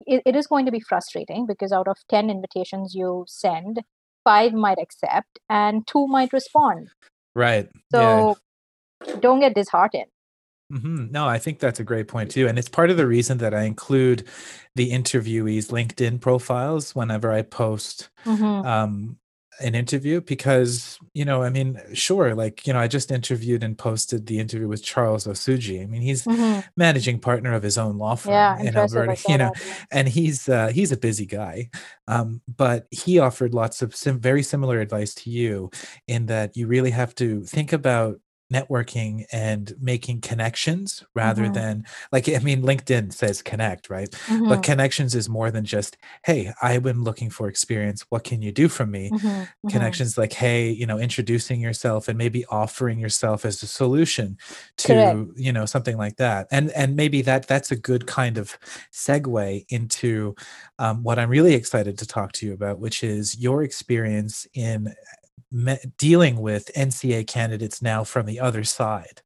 it, 0.06 0.22
it 0.26 0.36
is 0.36 0.48
going 0.48 0.66
to 0.66 0.72
be 0.72 0.80
frustrating 0.80 1.46
because 1.46 1.72
out 1.72 1.88
of 1.88 1.98
10 2.10 2.30
invitations 2.30 2.94
you 2.96 3.26
send 3.28 3.82
five 4.24 4.54
might 4.54 4.80
accept 4.80 5.40
and 5.50 5.86
two 5.88 6.08
might 6.08 6.34
respond 6.34 6.90
Right. 7.36 7.70
Yeah. 7.92 8.26
so 8.26 8.38
don't 9.20 9.40
get 9.40 9.56
disheartened 9.56 10.10
hmm 10.72 11.08
No, 11.12 11.28
I 11.28 11.38
think 11.38 11.60
that's 11.60 11.80
a 11.80 11.84
great 11.84 12.08
point 12.08 12.32
too. 12.32 12.48
And 12.48 12.58
it's 12.58 12.70
part 12.70 12.90
of 12.90 12.98
the 12.98 13.08
reason 13.08 13.38
that 13.40 13.54
I 13.54 13.64
include 13.64 14.28
the 14.76 14.92
interviewees' 14.92 15.70
LinkedIn 15.72 16.22
profiles 16.22 16.96
whenever 16.96 17.32
I 17.32 17.44
post 17.44 18.10
hmm 18.26 18.64
um, 18.64 19.18
an 19.62 19.76
interview 19.76 20.22
because, 20.22 21.00
you 21.16 21.26
know, 21.26 21.44
I 21.44 21.50
mean, 21.50 21.80
sure, 21.94 22.36
like, 22.36 22.68
you 22.68 22.74
know, 22.74 22.80
I 22.80 22.88
just 22.90 23.12
interviewed 23.12 23.64
and 23.64 23.78
posted 23.78 24.28
the 24.28 24.40
interview 24.40 24.68
with 24.68 24.84
Charles 24.84 25.28
Osuji. 25.28 25.82
I 25.84 25.88
mean, 25.88 26.02
he's 26.02 26.28
hmm 26.28 26.66
managing 26.78 27.20
partner 27.20 27.54
of 27.54 27.64
his 27.64 27.78
own 27.78 27.98
law 27.98 28.16
firm 28.16 28.48
yeah 28.48 28.60
in 28.60 28.76
Alberta, 28.78 29.16
saw 29.16 29.28
you 29.28 29.38
know, 29.38 29.52
and 29.92 30.08
he's 30.10 30.50
uh, 30.50 30.68
he's 30.70 30.92
a 30.92 30.98
busy 30.98 31.26
guy, 31.26 31.70
um, 32.08 32.42
but 32.58 32.88
he 32.92 33.20
offered 33.20 33.54
lots 33.54 33.82
of 33.82 33.96
sim- 33.96 34.20
very 34.20 34.44
similar 34.44 34.80
advice 34.80 35.14
to 35.16 35.30
you 35.30 35.70
in 36.08 36.26
that 36.28 36.56
you 36.58 36.68
really 36.68 36.92
have 36.92 37.16
to 37.16 37.44
think 37.46 37.74
about 37.74 38.20
networking 38.54 39.26
and 39.32 39.74
making 39.80 40.22
connections 40.22 41.04
rather 41.16 41.48
hmm 41.48 41.50
than 41.50 41.84
like 42.12 42.30
I 42.30 42.40
mean 42.40 42.62
LinkedIn 42.62 43.12
says 43.14 43.42
connect, 43.42 43.90
right? 43.90 44.14
hmm 44.28 44.46
But 44.48 44.62
connections 44.62 45.16
is 45.16 45.28
more 45.30 45.52
than 45.52 45.66
just 45.66 45.98
hey, 46.26 46.54
I've 46.62 46.84
been 46.84 47.04
looking 47.04 47.30
for 47.30 47.48
experience. 47.48 48.06
What 48.10 48.24
can 48.24 48.42
you 48.42 48.52
do 48.52 48.68
for 48.70 48.86
me? 48.86 49.12
hmm 49.12 49.46
hmm 49.64 49.96
Connections 49.96 50.18
like 50.18 50.34
hey, 50.34 50.70
you 50.70 50.86
know, 50.86 51.00
introducing 51.00 51.60
yourself 51.60 52.08
and 52.08 52.18
maybe 52.18 52.46
offering 52.46 53.00
yourself 53.00 53.46
as 53.46 53.64
a 53.64 53.68
solution 53.68 54.38
correct 54.84 55.22
to 55.26 55.34
you 55.36 55.52
know 55.52 55.66
something 55.66 55.98
like 55.98 56.18
that 56.18 56.48
and 56.52 56.70
and 56.72 56.96
maybe 56.96 57.22
that 57.22 57.48
that's 57.48 57.72
a 57.72 57.76
good 57.76 58.06
kind 58.08 58.38
of 58.38 58.58
segue 58.92 59.66
into 59.70 60.36
um, 60.80 61.04
what 61.04 61.18
i'm 61.20 61.30
really 61.30 61.54
excited 61.54 61.98
to 61.98 62.06
talk 62.06 62.32
to 62.32 62.46
you 62.46 62.54
about 62.54 62.80
which 62.80 63.04
is 63.04 63.38
your 63.40 63.64
experience 63.64 64.46
in 64.54 64.94
me- 65.52 65.78
dealing 65.98 66.38
with 66.42 66.72
nca 66.76 67.26
candidates 67.28 67.82
now 67.82 68.04
from 68.04 68.26
the 68.26 68.40
other 68.40 68.64
side 68.64 69.22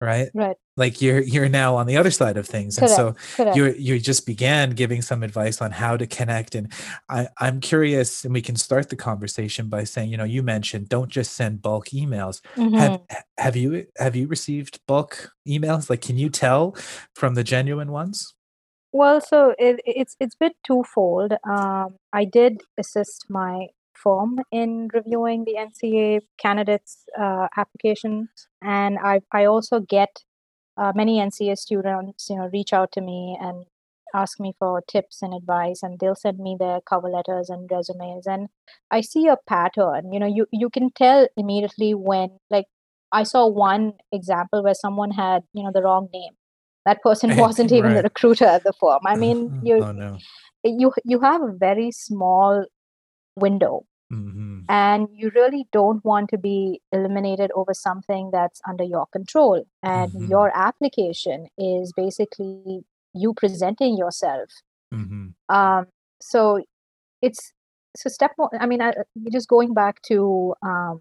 right? 0.00 0.28
Right. 0.34 0.56
Like 0.76 1.02
you're 1.02 1.20
you're 1.20 1.48
now 1.48 1.74
on 1.74 1.88
the 1.88 1.96
other 1.96 2.12
side 2.12 2.36
of 2.36 2.46
things 2.46 2.78
and 2.78 2.88
so 2.88 3.16
correct 3.36 3.56
you 3.56 3.74
you 3.76 3.98
just 3.98 4.26
began 4.26 4.70
giving 4.70 5.02
some 5.02 5.24
advice 5.24 5.60
on 5.60 5.72
how 5.72 5.96
to 5.96 6.06
connect 6.06 6.54
and 6.54 6.72
I, 7.08 7.26
i'm 7.38 7.60
curious 7.60 8.24
and 8.24 8.32
we 8.32 8.40
can 8.42 8.54
start 8.54 8.88
the 8.88 8.94
conversation 8.96 9.68
by 9.68 9.82
saying 9.82 10.10
you 10.10 10.16
know 10.16 10.22
you 10.24 10.44
mentioned 10.44 10.88
don't 10.88 11.10
just 11.10 11.32
send 11.34 11.62
bulk 11.62 11.88
emails. 11.88 12.40
Have 12.74 12.92
hmm 12.92 13.18
have 13.38 13.56
you 13.56 13.86
have 13.96 14.14
you 14.14 14.28
received 14.28 14.78
bulk 14.86 15.32
emails? 15.48 15.90
Like 15.90 16.02
can 16.02 16.16
you 16.16 16.28
tell 16.30 16.76
from 17.14 17.34
the 17.34 17.42
genuine 17.42 17.90
ones? 17.90 18.34
Well 18.92 19.20
so 19.20 19.54
it, 19.58 19.80
it's 19.84 20.16
it's 20.20 20.36
been 20.36 20.52
twofold. 20.64 21.32
Um, 21.48 21.96
i 22.12 22.24
did 22.24 22.62
assist 22.78 23.26
my 23.28 23.66
firm 24.02 24.38
in 24.50 24.88
reviewing 24.92 25.44
the 25.44 25.54
nca 25.58 26.20
candidates 26.38 27.04
uh, 27.18 27.48
applications 27.56 28.28
and 28.62 28.98
i 29.02 29.20
i 29.32 29.44
also 29.44 29.80
get 29.80 30.24
uh, 30.78 30.92
many 30.94 31.18
NCA 31.20 31.56
students, 31.56 32.28
you 32.30 32.36
know, 32.36 32.48
reach 32.52 32.72
out 32.72 32.92
to 32.92 33.00
me 33.00 33.36
and 33.40 33.64
ask 34.14 34.40
me 34.40 34.54
for 34.58 34.82
tips 34.88 35.22
and 35.22 35.34
advice, 35.34 35.82
and 35.82 35.98
they'll 35.98 36.14
send 36.14 36.38
me 36.38 36.56
their 36.58 36.80
cover 36.80 37.08
letters 37.08 37.50
and 37.50 37.68
resumes. 37.70 38.26
And 38.26 38.48
I 38.90 39.00
see 39.00 39.26
a 39.26 39.36
pattern. 39.48 40.12
You 40.12 40.20
know, 40.20 40.26
you 40.26 40.46
you 40.52 40.70
can 40.70 40.90
tell 40.92 41.26
immediately 41.36 41.94
when, 41.94 42.38
like, 42.50 42.66
I 43.12 43.24
saw 43.24 43.46
one 43.48 43.94
example 44.12 44.62
where 44.62 44.74
someone 44.74 45.10
had, 45.10 45.42
you 45.52 45.64
know, 45.64 45.72
the 45.72 45.82
wrong 45.82 46.08
name. 46.12 46.32
That 46.86 47.02
person 47.02 47.36
wasn't 47.44 47.72
even 47.72 47.94
the 47.94 48.02
recruiter 48.02 48.46
at 48.46 48.64
the 48.64 48.72
firm. 48.80 49.00
I 49.06 49.16
mean, 49.24 49.52
you 49.60 49.84
oh 49.84 49.92
no 49.92 50.18
you 50.64 50.92
you 51.04 51.20
have 51.20 51.42
a 51.42 51.52
very 51.52 51.90
small 51.90 52.64
window 53.36 53.84
hmm 54.10 54.60
and 54.70 55.08
you 55.12 55.30
really 55.34 55.66
don't 55.72 56.04
want 56.04 56.28
to 56.28 56.36
be 56.36 56.80
eliminated 56.92 57.50
over 57.54 57.72
something 57.72 58.28
that's 58.30 58.60
under 58.68 58.84
your 58.84 59.06
control. 59.06 59.64
And 59.82 60.12
hmm 60.12 60.28
your 60.28 60.52
application 60.54 61.46
is 61.56 61.92
basically 61.96 62.84
you 63.14 63.32
presenting 63.34 63.96
yourself. 63.96 64.50
Hmm 64.92 65.28
um, 65.48 65.86
so 66.20 66.62
it's 67.22 67.52
so 67.96 68.08
step 68.08 68.32
one 68.36 68.50
i 68.60 68.66
mean 68.66 68.82
I, 68.82 68.92
just 69.32 69.48
going 69.48 69.74
back 69.74 70.02
to 70.02 70.54
um, 70.62 71.00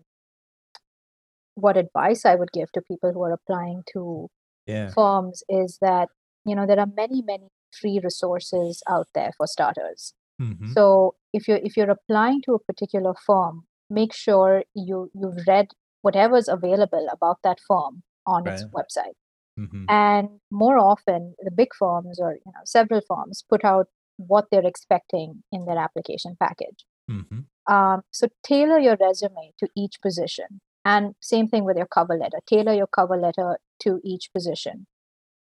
what 1.56 1.78
advice 1.78 2.26
i 2.26 2.36
would 2.36 2.52
give 2.52 2.72
to 2.74 2.82
people 2.82 3.12
who 3.14 3.24
are 3.24 3.34
applying 3.34 3.84
to 3.94 4.30
yeah. 4.66 4.90
firms 4.90 5.44
is 5.50 5.78
that 5.82 6.10
you 6.46 6.56
know 6.56 6.66
there 6.66 6.80
are 6.80 6.88
many 6.96 7.22
many 7.22 7.50
free 7.72 8.00
resources 8.04 8.82
out 8.90 9.08
there 9.14 9.32
for 9.38 9.48
starters 9.48 10.14
hmm 10.40 10.74
so 10.74 11.16
if 11.34 11.48
you're 11.48 11.58
if 11.58 11.78
you're 11.78 11.90
applying 11.90 12.42
to 12.44 12.54
a 12.54 12.60
particular 12.60 13.14
firm, 13.26 13.66
make 13.90 14.14
sure 14.14 14.64
you 14.74 15.10
you've 15.14 15.48
read 15.48 15.68
whatever's 16.02 16.48
available 16.48 17.08
about 17.12 17.40
that 17.44 17.60
firm 17.68 18.04
on 18.26 18.48
its 18.48 18.64
right 18.64 18.72
website. 18.74 19.16
hmm 19.58 19.86
And 19.90 20.40
more 20.52 20.78
often, 20.78 21.36
the 21.40 21.52
big 21.52 21.74
firms 21.76 22.20
or 22.20 22.34
you 22.34 22.52
know 22.54 22.62
several 22.66 23.02
firms 23.08 23.44
put 23.50 23.64
out 23.66 23.88
what 24.18 24.48
they're 24.52 24.66
expecting 24.68 25.44
in 25.52 25.66
their 25.66 25.78
application 25.78 26.36
package. 26.40 26.86
hmm 27.08 27.40
Um, 27.68 28.04
so 28.12 28.28
tailor 28.44 28.80
your 28.80 28.98
resume 29.00 29.54
to 29.60 29.68
each 29.76 30.02
position, 30.02 30.62
and 30.86 31.16
same 31.22 31.48
thing 31.48 31.66
with 31.66 31.78
your 31.78 31.88
cover 31.88 32.18
letter. 32.18 32.40
Tailor 32.48 32.74
your 32.74 32.88
cover 32.88 33.18
letter 33.18 33.60
to 33.82 34.00
each 34.04 34.32
position. 34.34 34.88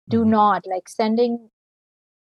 Do 0.08 0.24
hmm 0.24 0.30
not 0.30 0.66
like 0.66 0.88
sending 0.88 1.50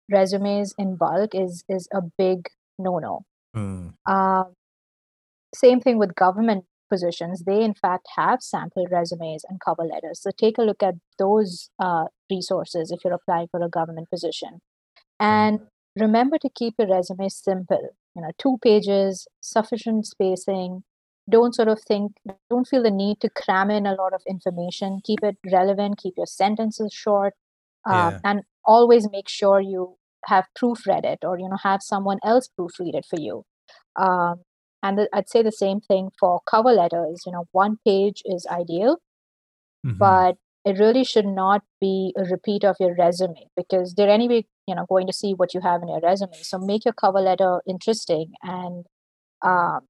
resumes 0.10 0.74
in 0.78 0.96
bulk 0.96 1.34
is 1.36 1.64
is 1.70 1.88
a 1.94 2.02
big 2.18 2.50
no 2.78 3.00
no. 3.00 3.26
mm 3.56 3.94
Um, 4.06 4.54
same 5.54 5.80
thing 5.80 5.98
with 5.98 6.16
government 6.16 6.66
positions. 6.90 7.44
They, 7.44 7.62
in 7.64 7.74
fact, 7.74 8.08
have 8.16 8.42
sample 8.42 8.86
resumes 8.92 9.44
and 9.48 9.60
cover 9.60 9.84
letters. 9.84 10.22
So 10.22 10.32
take 10.38 10.58
a 10.58 10.62
look 10.62 10.84
at 10.84 10.96
those 11.18 11.70
uh, 11.80 12.06
resources 12.30 12.92
if 12.92 13.04
you're 13.04 13.14
applying 13.14 13.48
for 13.48 13.64
a 13.64 13.70
government 13.70 14.10
position. 14.10 14.62
And 15.20 15.62
remember 15.96 16.38
to 16.40 16.50
keep 16.50 16.76
your 16.78 16.90
resume 16.90 17.30
simple. 17.30 17.90
You 18.16 18.22
know, 18.22 18.32
two 18.38 18.58
pages, 18.62 19.28
sufficient 19.42 20.06
spacing. 20.08 20.84
Don't 21.30 21.56
sort 21.56 21.70
of 21.70 21.82
think, 21.82 22.14
don't 22.50 22.68
feel 22.68 22.84
the 22.84 22.92
need 22.92 23.20
to 23.22 23.30
cram 23.30 23.72
in 23.72 23.86
a 23.88 23.96
lot 23.96 24.14
of 24.14 24.22
information. 24.28 25.02
Keep 25.04 25.24
it 25.24 25.38
relevant. 25.52 25.98
Keep 25.98 26.16
your 26.18 26.28
sentences 26.28 26.94
short, 26.94 27.34
um, 27.86 27.96
Yeah. 27.96 28.20
and 28.24 28.44
always 28.64 29.10
make 29.10 29.28
sure 29.28 29.60
you 29.60 29.98
have 30.28 30.46
proofread 30.60 31.06
it 31.06 31.20
or 31.24 31.38
you 31.40 31.50
know 31.50 31.58
have 31.64 31.82
someone 31.84 32.20
else 32.24 32.50
proofread 32.60 32.96
it 32.96 33.06
for 33.10 33.20
you. 33.20 33.44
Um, 33.96 34.42
and 34.84 34.98
the, 35.00 35.10
I'd 35.14 35.30
say 35.30 35.42
the 35.44 35.52
same 35.52 35.82
thing 35.82 36.12
for 36.20 36.42
cover 36.50 36.72
letters. 36.72 37.24
You 37.26 37.32
know, 37.32 37.46
one 37.52 37.78
page 37.86 38.22
is 38.26 38.46
ideal 38.52 38.98
Mhm. 39.86 39.98
but 40.00 40.38
it 40.66 40.80
really 40.80 41.04
should 41.04 41.26
not 41.28 41.64
be 41.80 42.14
a 42.18 42.24
repeat 42.24 42.64
of 42.64 42.76
your 42.80 42.96
resume 42.96 43.48
because 43.56 43.94
they're 43.94 44.10
anyway 44.10 44.46
you 44.68 44.76
know 44.76 44.86
going 44.90 45.08
to 45.08 45.14
see 45.14 45.34
what 45.34 45.54
you 45.54 45.62
have 45.62 45.82
in 45.82 45.88
your 45.90 46.00
resume 46.02 46.34
so 46.42 46.58
make 46.58 46.86
your 46.86 46.94
cover 46.94 47.20
letter 47.20 47.62
interesting 47.68 48.34
and 48.44 48.86
um, 49.44 49.82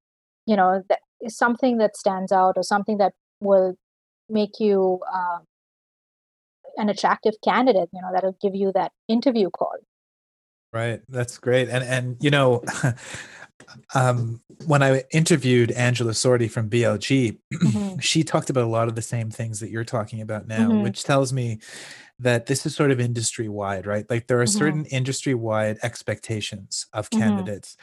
you 0.46 0.56
know 0.56 0.84
that 0.90 1.00
is 1.22 1.38
something 1.38 1.78
that 1.78 1.98
stands 1.98 2.32
out 2.32 2.58
or 2.58 2.64
something 2.64 2.98
that 2.98 3.14
will 3.42 3.76
make 4.30 4.60
you 4.60 5.00
uh, 5.14 5.40
an 6.78 6.90
attractive 6.90 7.34
candidate 7.44 7.90
you 7.94 8.02
know 8.02 8.10
that'll 8.14 8.38
give 8.42 8.56
you 8.56 8.72
that 8.74 8.92
interview 9.08 9.50
call 9.50 9.76
Right. 10.76 11.02
That's 11.08 11.38
great. 11.38 11.70
And 11.70 11.86
and 11.86 12.18
you 12.22 12.30
know, 12.30 12.62
um, 13.96 14.42
when 14.66 14.84
I 14.84 15.04
interviewed 15.12 15.72
Angela 15.72 16.12
Sordi 16.12 16.50
from 16.50 16.70
BLG, 16.70 17.40
Mhm. 17.64 18.00
she 18.02 18.24
talked 18.24 18.50
about 18.50 18.66
a 18.66 18.68
lot 18.68 18.88
of 18.88 18.96
the 18.96 19.02
same 19.02 19.30
things 19.32 19.60
that 19.62 19.70
you're 19.70 19.86
talking 19.86 20.22
about 20.22 20.48
now, 20.48 20.74
Mhm. 20.74 20.76
which 20.76 21.04
tells 21.04 21.32
me 21.34 21.60
that 22.20 22.48
this 22.48 22.66
is 22.66 22.76
sort 22.76 22.92
of 22.92 23.00
industry 23.00 23.50
wide, 23.50 23.86
right? 23.88 24.10
Like 24.10 24.28
there 24.28 24.42
are 24.42 24.46
Mhm. 24.46 24.46
certain 24.48 24.86
industry 24.88 25.34
wide 25.34 25.78
expectations 25.84 26.88
of 26.94 27.10
Mhm. 27.12 27.50
candidates 27.50 27.78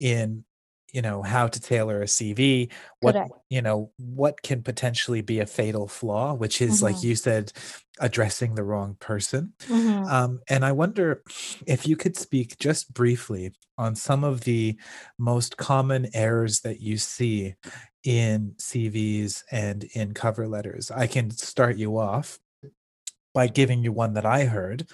in 0.00 0.44
you 0.92 1.02
know 1.02 1.22
how 1.22 1.48
to 1.48 1.60
tailor 1.60 2.02
a 2.02 2.08
CV, 2.08 2.70
what 3.00 3.22
correct 3.22 3.38
you 3.50 3.62
know 3.62 3.92
what 3.98 4.42
can 4.42 4.62
potentially 4.62 5.22
be 5.22 5.40
a 5.40 5.46
fatal 5.46 5.88
flaw, 5.88 6.34
which 6.34 6.62
is 6.62 6.82
like 6.82 7.02
Mhm. 7.02 7.04
you 7.04 7.16
said, 7.16 7.52
addressing 8.00 8.54
the 8.54 8.64
wrong 8.64 8.96
person. 9.00 9.54
Mhm. 9.68 9.77
Um, 10.08 10.40
and 10.48 10.64
I 10.64 10.72
wonder 10.72 11.22
if 11.66 11.86
you 11.86 11.94
could 11.94 12.16
speak 12.16 12.58
just 12.58 12.92
briefly 12.94 13.52
on 13.76 13.94
some 13.94 14.24
of 14.24 14.40
the 14.40 14.76
most 15.18 15.56
common 15.58 16.08
errors 16.14 16.60
that 16.60 16.80
you 16.80 16.96
see 16.96 17.54
in 18.04 18.54
CVs 18.56 19.42
and 19.52 19.84
in 19.94 20.14
cover 20.14 20.48
letters. 20.48 20.90
I 20.90 21.06
can 21.06 21.30
start 21.30 21.76
you 21.76 21.98
off 21.98 22.38
by 23.34 23.48
giving 23.48 23.84
you 23.84 23.92
one 23.92 24.14
that 24.14 24.24
I 24.24 24.46
heard, 24.46 24.88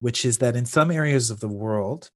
which 0.00 0.24
is 0.24 0.38
that 0.38 0.56
in 0.56 0.66
some 0.66 0.90
areas 0.90 1.30
of 1.30 1.38
the 1.40 1.48
world, 1.48 2.10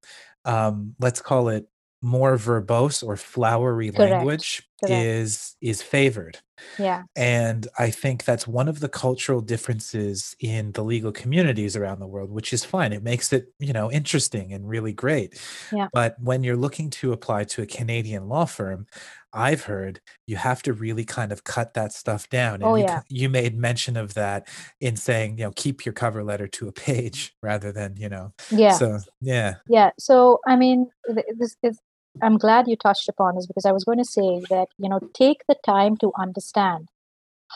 um, 0.45 0.97
let's 0.99 1.23
call 1.23 1.49
it 1.51 1.67
more 2.03 2.37
verbose 2.37 3.03
or 3.07 3.17
flowery 3.17 3.91
correct 3.95 4.11
language 4.21 4.63
correct 4.81 5.11
is 5.13 5.57
is 5.61 5.83
favored 5.83 6.39
yeah 6.79 7.05
and 7.17 7.67
I 7.79 7.91
think 7.91 8.25
that's 8.25 8.47
one 8.47 8.69
of 8.69 8.81
the 8.81 8.89
cultural 8.89 9.41
differences 9.41 10.37
in 10.41 10.73
the 10.73 10.85
legal 10.85 11.13
communities 11.13 11.77
around 11.77 11.99
the 11.99 12.07
world, 12.07 12.31
which 12.31 12.53
is 12.53 12.65
fine. 12.65 12.93
It 12.93 13.03
makes 13.03 13.33
it, 13.33 13.53
you 13.59 13.73
know, 13.73 13.91
interesting 13.91 14.53
and 14.53 14.69
really 14.69 14.93
great. 14.93 15.39
yeah 15.71 15.89
But 15.93 16.17
when 16.21 16.45
you're 16.45 16.57
looking 16.57 16.89
to 16.91 17.13
apply 17.13 17.45
to 17.45 17.63
a 17.63 17.67
Canadian 17.67 18.29
law 18.29 18.45
firm, 18.45 18.87
I've 19.33 19.65
heard 19.65 20.01
you 20.27 20.37
have 20.37 20.63
to 20.63 20.73
really 20.73 21.05
kind 21.05 21.33
of 21.33 21.45
cut 21.45 21.75
that 21.75 21.93
stuff 21.93 22.29
down. 22.29 22.63
oh 22.63 22.75
And 22.75 22.79
you 22.79 22.85
yeah 22.85 23.01
ki- 23.01 23.07
you 23.09 23.29
made 23.29 23.57
mention 23.59 23.97
of 23.97 24.15
that 24.15 24.49
in 24.81 24.97
saying, 24.97 25.39
you 25.39 25.45
know, 25.45 25.53
keep 25.57 25.85
your 25.85 25.93
cover 25.93 26.23
letter 26.23 26.47
to 26.49 26.69
a 26.69 26.73
page 26.73 27.35
rather 27.43 27.73
than, 27.73 27.97
you 27.97 28.09
know. 28.09 28.33
yeah 28.51 28.79
So 28.79 28.99
yeah. 29.21 29.57
Yeah. 29.69 29.91
So, 29.99 30.41
I 30.47 30.57
mean, 30.57 30.91
this 31.39 31.57
is, 31.63 31.79
I'm 32.23 32.39
glad 32.39 32.69
you 32.69 32.77
touched 32.77 33.09
upon 33.09 33.37
this 33.37 33.47
because 33.47 33.65
I 33.67 33.73
was 33.73 33.85
going 33.85 33.99
to 33.99 34.05
say 34.05 34.41
that, 34.51 34.69
you 34.79 34.89
know, 34.89 35.01
take 35.15 35.43
the 35.49 35.57
time 35.65 35.97
to 35.99 36.13
understand 36.19 36.89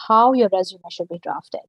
how 0.08 0.32
your 0.32 0.48
resume 0.52 0.82
should 0.90 1.08
be 1.08 1.18
drafted. 1.18 1.60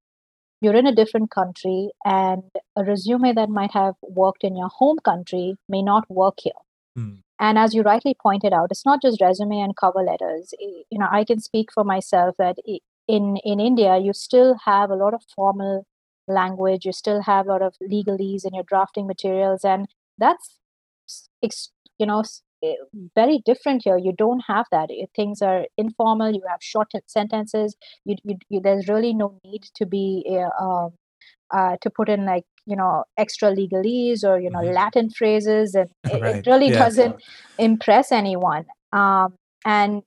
You're 0.61 0.75
in 0.75 0.87
a 0.87 0.95
different 0.95 1.31
country, 1.31 1.91
and 2.05 2.43
a 2.75 2.83
resume 2.83 3.33
that 3.33 3.49
might 3.49 3.71
have 3.73 3.95
worked 4.01 4.43
in 4.43 4.55
your 4.55 4.69
home 4.69 4.97
country 5.03 5.55
may 5.69 5.81
not 5.81 6.09
work 6.09 6.35
here. 6.41 6.61
Mm, 6.97 7.19
And 7.39 7.59
as 7.59 7.73
you 7.73 7.81
rightly 7.83 8.15
pointed 8.21 8.53
out, 8.53 8.69
it's 8.71 8.85
not 8.85 9.01
just 9.01 9.21
resume 9.21 9.59
and 9.59 9.75
cover 9.75 10.01
letters. 10.01 10.53
You 10.59 10.99
know, 10.99 11.07
I 11.11 11.23
can 11.25 11.39
speak 11.39 11.71
for 11.73 11.83
myself 11.83 12.35
that 12.37 12.57
in 13.07 13.37
in 13.37 13.59
India, 13.59 13.97
you 13.97 14.13
still 14.13 14.57
have 14.65 14.89
a 14.89 14.95
lot 14.95 15.13
of 15.13 15.23
formal 15.35 15.85
language. 16.27 16.85
You 16.85 16.93
still 16.93 17.21
have 17.23 17.47
a 17.47 17.51
lot 17.51 17.61
of 17.61 17.75
legalese 17.81 18.45
in 18.45 18.53
your 18.53 18.63
drafting 18.63 19.07
materials, 19.07 19.63
and 19.65 19.87
that's 20.17 20.59
you 21.99 22.05
know 22.05 22.23
very 23.15 23.41
different 23.45 23.81
here. 23.83 23.97
You 23.97 24.13
don't 24.17 24.43
have 24.47 24.65
that. 24.71 24.89
Eh, 24.91 25.05
Things 25.15 25.41
are 25.41 25.65
informal. 25.77 26.31
You 26.33 26.41
have 26.49 26.59
short 26.61 26.91
sentences. 27.07 27.75
You, 28.05 28.15
you, 28.23 28.37
you 28.49 28.59
there's 28.61 28.87
really 28.87 29.13
no 29.13 29.39
need 29.43 29.63
to 29.75 29.85
be 29.85 30.25
uh, 30.29 30.63
um, 30.63 30.91
uh, 31.53 31.77
to 31.81 31.89
put 31.89 32.09
in 32.09 32.25
like 32.25 32.43
you 32.65 32.75
know 32.75 33.03
extra 33.17 33.49
legalese 33.51 34.23
or 34.23 34.39
you 34.39 34.49
know 34.49 34.59
mhm. 34.59 34.73
Latin 34.73 35.09
phrases, 35.09 35.75
and 35.75 35.89
it, 36.09 36.21
Right. 36.21 36.35
it 36.37 36.47
really 36.49 36.71
Yeah. 36.71 36.83
doesn't 36.85 37.15
impress 37.57 38.11
anyone. 38.11 38.65
Um, 38.93 39.35
and 39.65 40.03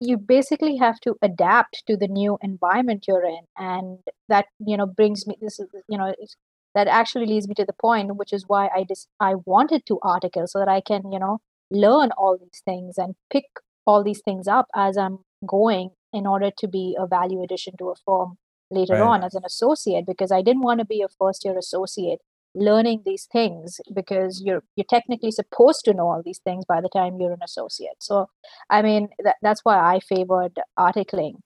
you 0.00 0.16
basically 0.16 0.76
have 0.76 0.98
to 1.00 1.16
adapt 1.22 1.82
to 1.86 1.96
the 1.96 2.08
new 2.08 2.38
environment 2.42 3.04
you're 3.08 3.24
in, 3.24 3.40
and 3.56 3.98
that 4.28 4.46
you 4.64 4.76
know 4.76 4.86
brings 4.86 5.26
me 5.26 5.36
this 5.40 5.58
is 5.58 5.68
you 5.88 5.98
know 5.98 6.14
it's, 6.18 6.36
that 6.78 6.88
actually 6.88 7.26
leads 7.26 7.48
me 7.48 7.54
to 7.56 7.66
the 7.66 7.74
point, 7.74 8.16
which 8.16 8.32
is 8.32 8.44
why 8.48 8.68
I 8.74 8.84
just 8.84 9.08
I 9.20 9.34
wanted 9.46 9.86
to 9.88 9.98
article 10.02 10.46
so 10.46 10.58
that 10.60 10.68
I 10.68 10.80
can 10.80 11.12
you 11.12 11.18
know 11.20 11.40
learn 11.70 12.10
all 12.18 12.38
these 12.38 12.62
things 12.64 12.98
and 12.98 13.14
pick 13.32 13.44
all 13.86 14.04
these 14.04 14.22
things 14.24 14.48
up 14.48 14.66
as 14.76 14.96
I'm 14.96 15.20
going 15.46 15.90
in 16.12 16.26
order 16.26 16.50
to 16.58 16.68
be 16.68 16.96
a 16.98 17.06
value 17.06 17.42
addition 17.42 17.76
to 17.78 17.90
a 17.90 17.94
firm 18.06 18.38
later 18.70 19.02
Right. 19.02 19.02
on 19.02 19.24
as 19.24 19.34
an 19.34 19.44
associate 19.46 20.06
because 20.06 20.32
I 20.32 20.42
didn't 20.42 20.62
want 20.62 20.80
to 20.80 20.86
be 20.86 21.02
a 21.02 21.08
first 21.08 21.44
year 21.44 21.58
associate 21.58 22.20
learning 22.54 23.02
these 23.06 23.26
things 23.32 23.80
because 23.94 24.42
you're 24.44 24.62
you're 24.76 24.86
technically 24.90 25.30
supposed 25.30 25.84
to 25.84 25.94
know 25.94 26.08
all 26.08 26.22
these 26.24 26.40
things 26.44 26.64
by 26.66 26.80
the 26.80 26.88
time 26.88 27.18
you're 27.20 27.32
an 27.32 27.42
associate. 27.44 27.96
So 28.00 28.28
I 28.70 28.82
mean 28.82 29.08
that, 29.24 29.36
that's 29.42 29.64
why 29.64 29.78
I 29.78 30.00
favored 30.00 30.58
articling. 30.78 31.36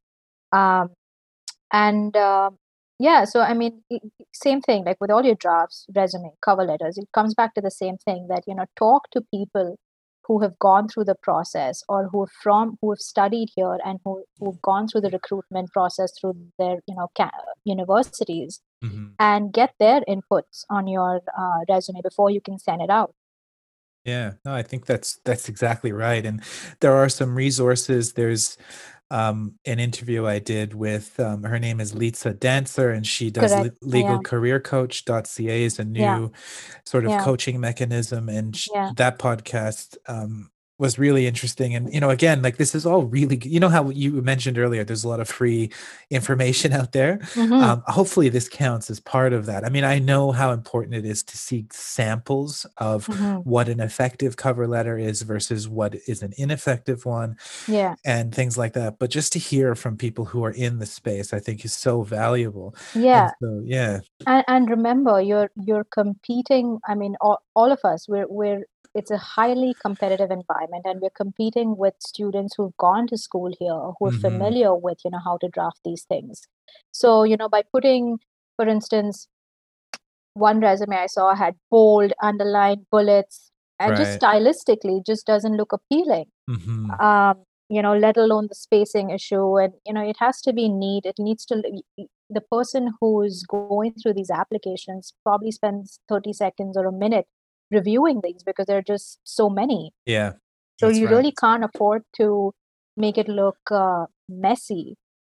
Um, 0.52 0.90
and 1.72 2.16
um 2.16 2.58
yeah, 3.02 3.24
so 3.24 3.40
I 3.40 3.54
mean 3.54 3.82
same 4.34 4.60
thing 4.60 4.84
like 4.84 5.00
with 5.00 5.10
all 5.10 5.24
your 5.24 5.34
drafts, 5.34 5.86
resume, 5.94 6.30
cover 6.44 6.64
letters, 6.64 6.98
it 6.98 7.08
comes 7.14 7.34
back 7.34 7.54
to 7.54 7.60
the 7.60 7.70
same 7.70 7.96
thing 7.98 8.26
that 8.28 8.44
you 8.46 8.54
know 8.54 8.66
talk 8.76 9.10
to 9.12 9.20
people 9.34 9.76
who 10.26 10.40
have 10.40 10.58
gone 10.58 10.88
through 10.88 11.04
the 11.04 11.16
process 11.28 11.82
or 11.88 12.08
who 12.08 12.22
are 12.22 12.34
from 12.42 12.76
who 12.80 12.90
have 12.90 13.00
studied 13.00 13.48
here 13.56 13.78
and 13.84 13.98
who 14.04 14.24
who've 14.38 14.62
gone 14.62 14.86
through 14.88 15.02
the 15.02 15.10
recruitment 15.10 15.72
process 15.72 16.12
through 16.20 16.34
their 16.58 16.76
you 16.86 16.94
know 16.96 17.08
ca- 17.16 17.30
universities 17.64 18.60
Mhm. 18.84 19.14
and 19.18 19.52
get 19.52 19.74
their 19.78 20.00
inputs 20.08 20.64
on 20.70 20.86
your 20.88 21.20
uh, 21.38 21.60
resume 21.68 22.00
before 22.02 22.30
you 22.30 22.40
can 22.40 22.58
send 22.58 22.82
it 22.82 22.90
out. 22.90 23.14
Yeah, 24.04 24.32
no, 24.44 24.52
I 24.52 24.62
think 24.62 24.86
that's 24.86 25.20
that's 25.24 25.48
exactly 25.48 25.92
right. 25.92 26.26
And 26.26 26.42
there 26.80 26.94
are 26.94 27.08
some 27.08 27.36
resources. 27.36 28.14
There's 28.14 28.58
um, 29.12 29.54
an 29.66 29.78
interview 29.78 30.26
I 30.26 30.38
did 30.38 30.74
with 30.74 31.18
um, 31.20 31.42
her 31.44 31.58
name 31.58 31.80
is 31.80 31.92
Litsa 31.94 32.38
Dancer, 32.38 32.90
and 32.90 33.06
she 33.06 33.30
does 33.30 33.52
le- 33.52 33.64
Yeah. 33.64 33.70
legalcareercoach.ca 34.16 35.64
is 35.64 35.78
a 35.78 35.84
Yeah. 35.84 36.18
new 36.18 36.32
sort 36.84 37.04
of 37.04 37.10
Yeah. 37.10 37.22
coaching 37.24 37.60
mechanism. 37.60 38.28
And 38.28 38.56
sh- 38.56 38.68
Yeah. 38.74 38.90
that 38.96 39.18
podcast 39.18 39.96
um, 40.06 40.50
was 40.82 40.98
really 40.98 41.26
interesting. 41.26 41.74
And, 41.74 41.90
you 41.94 42.00
know, 42.00 42.10
again, 42.10 42.42
like 42.42 42.58
this 42.58 42.74
is 42.74 42.84
all 42.84 43.04
really, 43.04 43.38
you 43.44 43.60
know, 43.60 43.70
how 43.70 43.88
you 43.90 44.20
mentioned 44.20 44.58
earlier, 44.58 44.84
there's 44.84 45.04
a 45.04 45.08
lot 45.08 45.20
of 45.20 45.28
free 45.28 45.70
information 46.10 46.72
out 46.74 46.92
there. 46.92 47.18
Mhm. 47.34 47.62
Um, 47.62 47.82
hopefully, 47.86 48.28
this 48.28 48.48
counts 48.48 48.90
as 48.90 49.00
part 49.00 49.32
of 49.32 49.46
that. 49.46 49.64
I 49.64 49.70
mean, 49.70 49.84
I 49.84 49.98
know 49.98 50.32
how 50.32 50.52
important 50.52 50.94
it 50.96 51.06
is 51.06 51.22
to 51.22 51.38
see 51.38 51.66
samples 51.72 52.66
of 52.78 53.06
Mhm. 53.06 53.44
what 53.46 53.68
an 53.68 53.80
effective 53.80 54.36
cover 54.36 54.66
letter 54.66 54.98
is 54.98 55.22
versus 55.22 55.68
what 55.68 55.94
is 56.06 56.22
an 56.22 56.32
ineffective 56.36 57.06
one 57.06 57.36
Yeah. 57.68 57.94
and 58.04 58.34
things 58.34 58.58
like 58.58 58.74
that. 58.74 58.98
But 58.98 59.10
just 59.10 59.32
to 59.34 59.38
hear 59.38 59.74
from 59.74 59.96
people 59.96 60.24
who 60.26 60.44
are 60.44 60.50
in 60.50 60.78
the 60.80 60.86
space, 60.86 61.32
I 61.32 61.38
think 61.38 61.64
is 61.64 61.72
so 61.72 62.02
valuable. 62.02 62.74
Yeah. 62.94 63.30
So, 63.40 63.62
yeah, 63.64 64.00
and, 64.26 64.44
and 64.48 64.68
remember 64.70 65.20
you're 65.20 65.50
you're 65.56 65.84
competing 65.92 66.78
i 66.88 66.94
mean 66.94 67.14
all, 67.20 67.38
all 67.54 67.70
of 67.70 67.80
us 67.84 68.08
we're 68.08 68.26
we're 68.28 68.62
it's 68.94 69.10
a 69.10 69.16
highly 69.18 69.74
competitive 69.80 70.30
environment 70.30 70.84
and 70.84 71.00
we're 71.00 71.10
competing 71.10 71.76
with 71.76 71.94
students 72.00 72.54
who've 72.56 72.76
gone 72.76 73.06
to 73.06 73.16
school 73.16 73.52
here 73.58 73.80
who 73.98 74.06
are 74.06 74.12
Mhm. 74.12 74.20
familiar 74.20 74.74
with 74.74 74.98
you 75.04 75.10
know 75.10 75.22
how 75.24 75.36
to 75.38 75.48
draft 75.48 75.80
these 75.84 76.04
things 76.04 76.42
so 76.92 77.22
you 77.24 77.36
know 77.36 77.48
by 77.48 77.62
putting 77.62 78.18
for 78.56 78.68
instance 78.68 79.28
one 80.34 80.60
resume 80.60 80.96
i 80.96 81.06
saw 81.06 81.34
had 81.34 81.54
bold 81.70 82.12
underlined 82.22 82.86
bullets 82.90 83.50
and 83.78 83.96
just 83.96 84.18
stylistically 84.20 85.04
just 85.04 85.26
doesn't 85.26 85.56
look 85.56 85.72
appealing 85.72 86.26
hmm 86.48 86.90
um, 87.00 87.44
you 87.70 87.82
know, 87.82 87.96
let 87.96 88.18
alone 88.18 88.48
the 88.48 88.54
spacing 88.54 89.10
issue. 89.10 89.58
And, 89.58 89.72
you 89.86 89.94
know, 89.94 90.02
it 90.06 90.16
has 90.20 90.42
to 90.42 90.52
be 90.52 90.68
neat. 90.68 91.06
It 91.06 91.16
needs 91.18 91.46
to, 91.46 91.62
the 92.28 92.40
person 92.52 92.92
who's 93.00 93.44
going 93.44 93.94
through 93.94 94.12
these 94.14 94.30
applications 94.30 95.14
probably 95.24 95.50
spends 95.52 95.98
30 96.08 96.32
seconds 96.34 96.76
or 96.76 96.86
a 96.86 96.92
minute 96.92 97.26
reviewing 97.72 98.20
these 98.22 98.42
because 98.44 98.66
there 98.66 98.78
are 98.78 98.82
just 98.82 99.18
so 99.24 99.48
many. 99.48 99.92
Yeah. 100.06 100.32
So 100.78 100.88
you 100.88 101.06
right. 101.06 101.14
really 101.14 101.32
can't 101.32 101.64
afford 101.64 102.02
to 102.16 102.52
make 102.96 103.18
it 103.18 103.28
look 103.28 103.58
uh, 103.70 104.06
messy. 104.28 104.96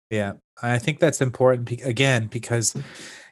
Yeah, 0.10 0.34
I 0.62 0.80
think 0.80 1.00
that's 1.00 1.22
important 1.22 1.72
again 1.84 2.28
because 2.28 2.76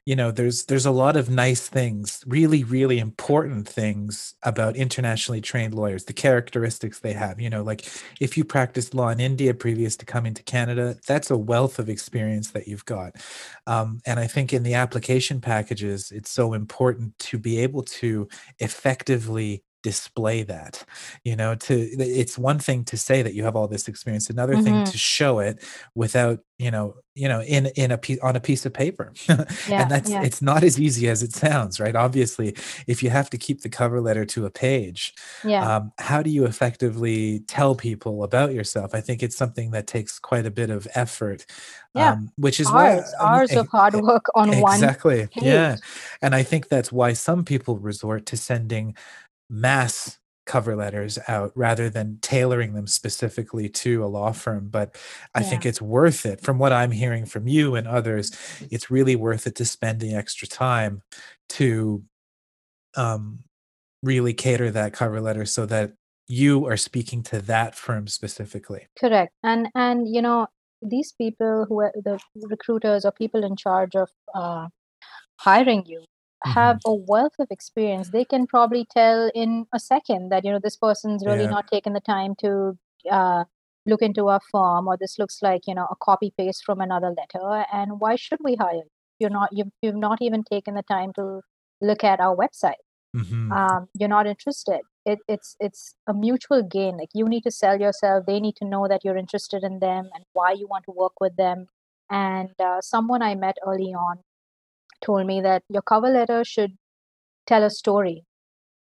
you 0.06 0.16
know 0.16 0.32
there's 0.32 0.66
there's 0.66 0.86
a 0.86 0.92
lot 0.92 1.16
of 1.16 1.30
nice 1.30 1.68
things, 1.68 2.24
really 2.26 2.64
really 2.64 3.00
important 3.00 3.68
things 3.68 4.34
about 4.44 4.76
internationally 4.76 5.42
trained 5.42 5.76
lawyers, 5.76 6.06
the 6.06 6.14
characteristics 6.14 7.00
they 7.00 7.14
have. 7.14 7.40
You 7.40 7.50
know, 7.50 7.64
like 7.64 7.88
if 8.20 8.38
you 8.38 8.44
practiced 8.44 8.94
law 8.96 9.10
in 9.10 9.20
India 9.20 9.54
previous 9.54 9.96
to 9.98 10.06
coming 10.06 10.34
to 10.34 10.44
Canada, 10.44 10.98
that's 11.08 11.30
a 11.32 11.38
wealth 11.38 11.80
of 11.80 11.90
experience 11.90 12.52
that 12.52 12.68
you've 12.68 12.86
got. 12.86 13.16
Um, 13.68 14.02
and 14.06 14.20
I 14.20 14.28
think 14.28 14.54
in 14.54 14.64
the 14.64 14.74
application 14.74 15.40
packages, 15.42 16.12
it's 16.12 16.32
so 16.32 16.54
important 16.54 17.18
to 17.20 17.38
be 17.38 17.60
able 17.60 17.84
to 17.84 18.28
effectively 18.60 19.64
display 19.84 20.44
that 20.44 20.84
you 21.24 21.36
know 21.36 21.56
to 21.56 21.74
it's 22.00 22.38
one 22.38 22.60
thing 22.60 22.84
to 22.84 22.98
say 22.98 23.22
that 23.22 23.34
you 23.34 23.44
have 23.44 23.56
all 23.56 23.68
this 23.68 23.88
experience 23.88 24.30
another 24.30 24.58
thing 24.58 24.82
hmm 24.82 24.84
to 24.84 24.98
show 24.98 25.40
it 25.40 25.64
without 25.96 26.40
you 26.60 26.70
know 26.72 26.96
you 27.16 27.28
know 27.28 27.42
in 27.42 27.68
in 27.76 27.92
a 27.92 27.98
piece 27.98 28.20
on 28.20 28.36
a 28.36 28.40
piece 28.40 28.66
of 28.66 28.74
paper. 28.74 29.14
Yeah, 29.68 29.84
and 29.84 29.92
that's 29.92 30.10
yeah, 30.10 30.22
it's 30.24 30.42
not 30.42 30.64
as 30.64 30.80
easy 30.80 31.08
as 31.10 31.24
it 31.24 31.34
sounds 31.34 31.80
right? 31.80 31.96
Obviously 31.96 32.56
if 32.88 33.04
you 33.04 33.10
have 33.10 33.30
to 33.32 33.38
keep 33.38 33.62
the 33.62 33.70
cover 33.70 34.02
letter 34.02 34.26
to 34.26 34.46
a 34.46 34.52
page 34.52 35.14
yeah, 35.44 35.70
um, 35.78 35.92
how 36.00 36.22
do 36.22 36.30
you 36.30 36.46
effectively 36.46 37.42
tell 37.48 37.76
people 37.76 38.24
about 38.24 38.54
yourself? 38.54 38.94
I 38.94 39.02
think 39.02 39.22
it's 39.24 39.36
something 39.38 39.72
that 39.72 39.88
takes 39.88 40.20
quite 40.20 40.46
a 40.46 40.52
bit 40.52 40.70
of 40.70 40.88
effort 40.96 41.46
yeah. 41.94 42.14
um, 42.14 42.32
which 42.38 42.60
is 42.60 42.72
why 42.72 42.98
Hours, 42.98 43.14
uh, 43.22 43.28
y- 43.28 43.28
hours 43.28 43.56
of 43.56 43.68
hard 43.68 43.96
work 43.96 44.26
on 44.36 44.50
one 44.60 44.74
exactly 44.74 45.28
yeah. 45.36 45.78
and 46.22 46.34
i 46.36 46.44
think 46.44 46.68
that's 46.68 46.92
why 46.92 47.14
some 47.14 47.44
people 47.44 47.78
resort 47.80 48.26
to 48.28 48.38
sending 48.38 48.96
mass 49.52 50.18
cover 50.48 50.76
letters 50.76 51.20
out 51.28 51.52
rather 51.56 51.90
than 51.90 52.18
tailoring 52.22 52.74
them 52.74 52.88
specifically 52.88 53.70
to 53.70 54.04
a 54.04 54.08
law 54.08 54.32
firm 54.32 54.68
but 54.70 54.98
i 55.36 55.44
think 55.44 55.66
it's 55.66 55.82
worth 55.82 56.26
it. 56.26 56.42
From 56.42 56.58
what 56.58 56.74
i'm 56.74 56.92
hearing 56.92 57.26
from 57.26 57.48
you 57.48 57.76
and 57.76 57.88
others 57.88 58.32
it's 58.72 58.90
really 58.90 59.16
worth 59.16 59.46
it 59.46 59.56
to 59.56 59.66
spend 59.66 60.00
the 60.00 60.16
extra 60.16 60.48
time 60.48 61.04
to 61.50 62.04
um, 62.96 63.40
really 64.04 64.34
cater 64.34 64.72
that 64.72 64.94
cover 64.94 65.22
letter 65.22 65.46
so 65.46 65.66
that 65.68 65.94
you 66.28 66.66
are 66.66 66.78
speaking 66.78 67.22
to 67.24 67.42
that 67.42 67.76
firm 67.76 68.08
specifically. 68.08 68.88
Correct. 69.00 69.34
And 69.44 69.68
and 69.76 70.08
you 70.08 70.22
know 70.22 70.48
these 70.82 71.12
people 71.12 71.66
who 71.68 71.82
are 71.82 71.92
the 71.94 72.20
recruiters 72.36 73.06
or 73.06 73.12
people 73.12 73.44
in 73.44 73.56
charge 73.56 73.96
of 73.96 74.10
uh, 74.34 74.68
hiring 75.38 75.86
you 75.86 76.04
have 76.44 76.80
a 76.86 76.94
wealth 76.94 77.36
of 77.40 77.48
experience 77.52 78.10
they 78.10 78.26
can 78.26 78.48
probably 78.48 78.86
tell 78.92 79.32
in 79.36 79.66
a 79.74 79.80
second 79.80 80.30
that 80.30 80.44
you 80.44 80.52
know 80.52 80.60
this 80.62 80.78
person's 80.78 81.24
really 81.26 81.44
yeah. 81.44 81.50
not 81.50 81.68
taken 81.68 81.94
the 81.94 82.00
time 82.00 82.34
to 82.36 82.78
uh, 83.10 83.44
look 83.86 84.02
into 84.02 84.28
our 84.28 84.42
firm 84.52 84.88
or 84.88 84.98
this 84.98 85.18
looks 85.18 85.40
like 85.42 85.62
you 85.68 85.76
know 85.76 85.88
a 85.90 85.96
copy 86.02 86.34
paste 86.38 86.64
from 86.66 86.82
another 86.82 87.10
letter 87.10 87.66
and 87.74 88.00
why 88.00 88.16
should 88.16 88.40
we 88.44 88.56
hire 88.56 88.76
you? 88.76 88.84
You're 89.20 89.30
not 89.30 89.50
you've, 89.52 89.70
you've 89.82 89.96
not 89.96 90.22
even 90.22 90.44
taken 90.44 90.74
the 90.76 90.84
time 90.84 91.14
to 91.14 91.42
look 91.80 92.04
at 92.04 92.20
our 92.20 92.36
website. 92.36 92.82
Hmm 93.16 93.52
um, 93.52 93.88
you're 93.94 94.10
not 94.10 94.26
interested. 94.26 94.82
It, 95.06 95.20
it's 95.28 95.56
it's 95.60 95.96
a 96.08 96.14
mutual 96.14 96.64
gain. 96.64 96.98
Like 96.98 97.10
you 97.14 97.28
need 97.28 97.42
to 97.42 97.52
sell 97.52 97.80
yourself. 97.80 98.26
They 98.26 98.40
need 98.40 98.56
to 98.58 98.66
know 98.66 98.88
that 98.88 99.04
you're 99.04 99.18
interested 99.18 99.64
in 99.64 99.80
them 99.80 100.10
and 100.14 100.26
why 100.34 100.54
you 100.54 100.68
want 100.68 100.86
to 100.86 100.92
work 100.92 101.14
with 101.20 101.36
them. 101.36 101.68
And 102.10 102.50
uh, 102.60 102.82
someone 102.82 103.22
i 103.22 103.36
met 103.36 103.58
early 103.66 103.94
on 103.94 104.20
told 105.02 105.26
me 105.26 105.42
that 105.42 105.64
your 105.70 105.82
cover 105.82 106.10
letter 106.10 106.44
should 106.44 106.78
tell 107.48 107.64
a 107.64 107.70
story. 107.70 108.24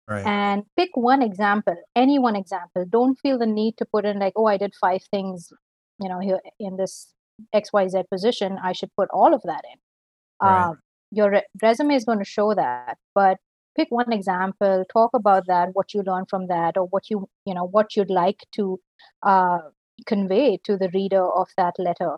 Right. 0.08 0.26
And 0.26 0.64
pick 0.76 0.90
one 0.94 1.22
example 1.22 1.76
any 1.94 2.18
one 2.18 2.36
example. 2.36 2.84
Don't 2.88 3.18
feel 3.20 3.38
the 3.38 3.46
need 3.46 3.76
to 3.78 3.84
put 3.84 4.04
in 4.04 4.18
like 4.18 4.32
oh 4.36 4.46
i 4.46 4.56
did 4.56 4.74
five 4.80 5.02
things 5.10 5.52
you 6.00 6.08
know 6.08 6.18
here 6.18 6.40
in 6.58 6.76
this 6.76 7.12
xyz 7.54 8.04
position. 8.10 8.58
I 8.62 8.72
should 8.72 8.90
put 8.96 9.08
all 9.12 9.32
of 9.34 9.42
that 9.44 9.62
in. 9.72 9.78
Right. 10.42 10.68
Um, 10.68 10.78
your 11.12 11.30
re- 11.30 11.46
resume 11.62 11.94
is 11.94 12.04
going 12.04 12.18
to 12.18 12.24
show 12.24 12.54
that 12.54 12.98
but 13.14 13.38
pick 13.76 13.88
one 13.90 14.12
example. 14.12 14.84
Talk 14.92 15.10
about 15.14 15.46
that 15.46 15.70
what 15.74 15.94
you 15.94 16.02
learned 16.02 16.28
from 16.28 16.48
that 16.48 16.76
or 16.76 16.86
what 16.86 17.08
you 17.10 17.28
you 17.44 17.54
know 17.54 17.64
what 17.64 17.96
you'd 17.96 18.10
like 18.10 18.44
to 18.52 18.80
uh, 19.22 19.58
convey 20.06 20.58
to 20.64 20.76
the 20.76 20.90
reader 20.92 21.24
of 21.24 21.48
that 21.56 21.74
letter. 21.78 22.16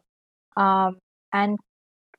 Um, 0.56 0.98
and 1.32 1.58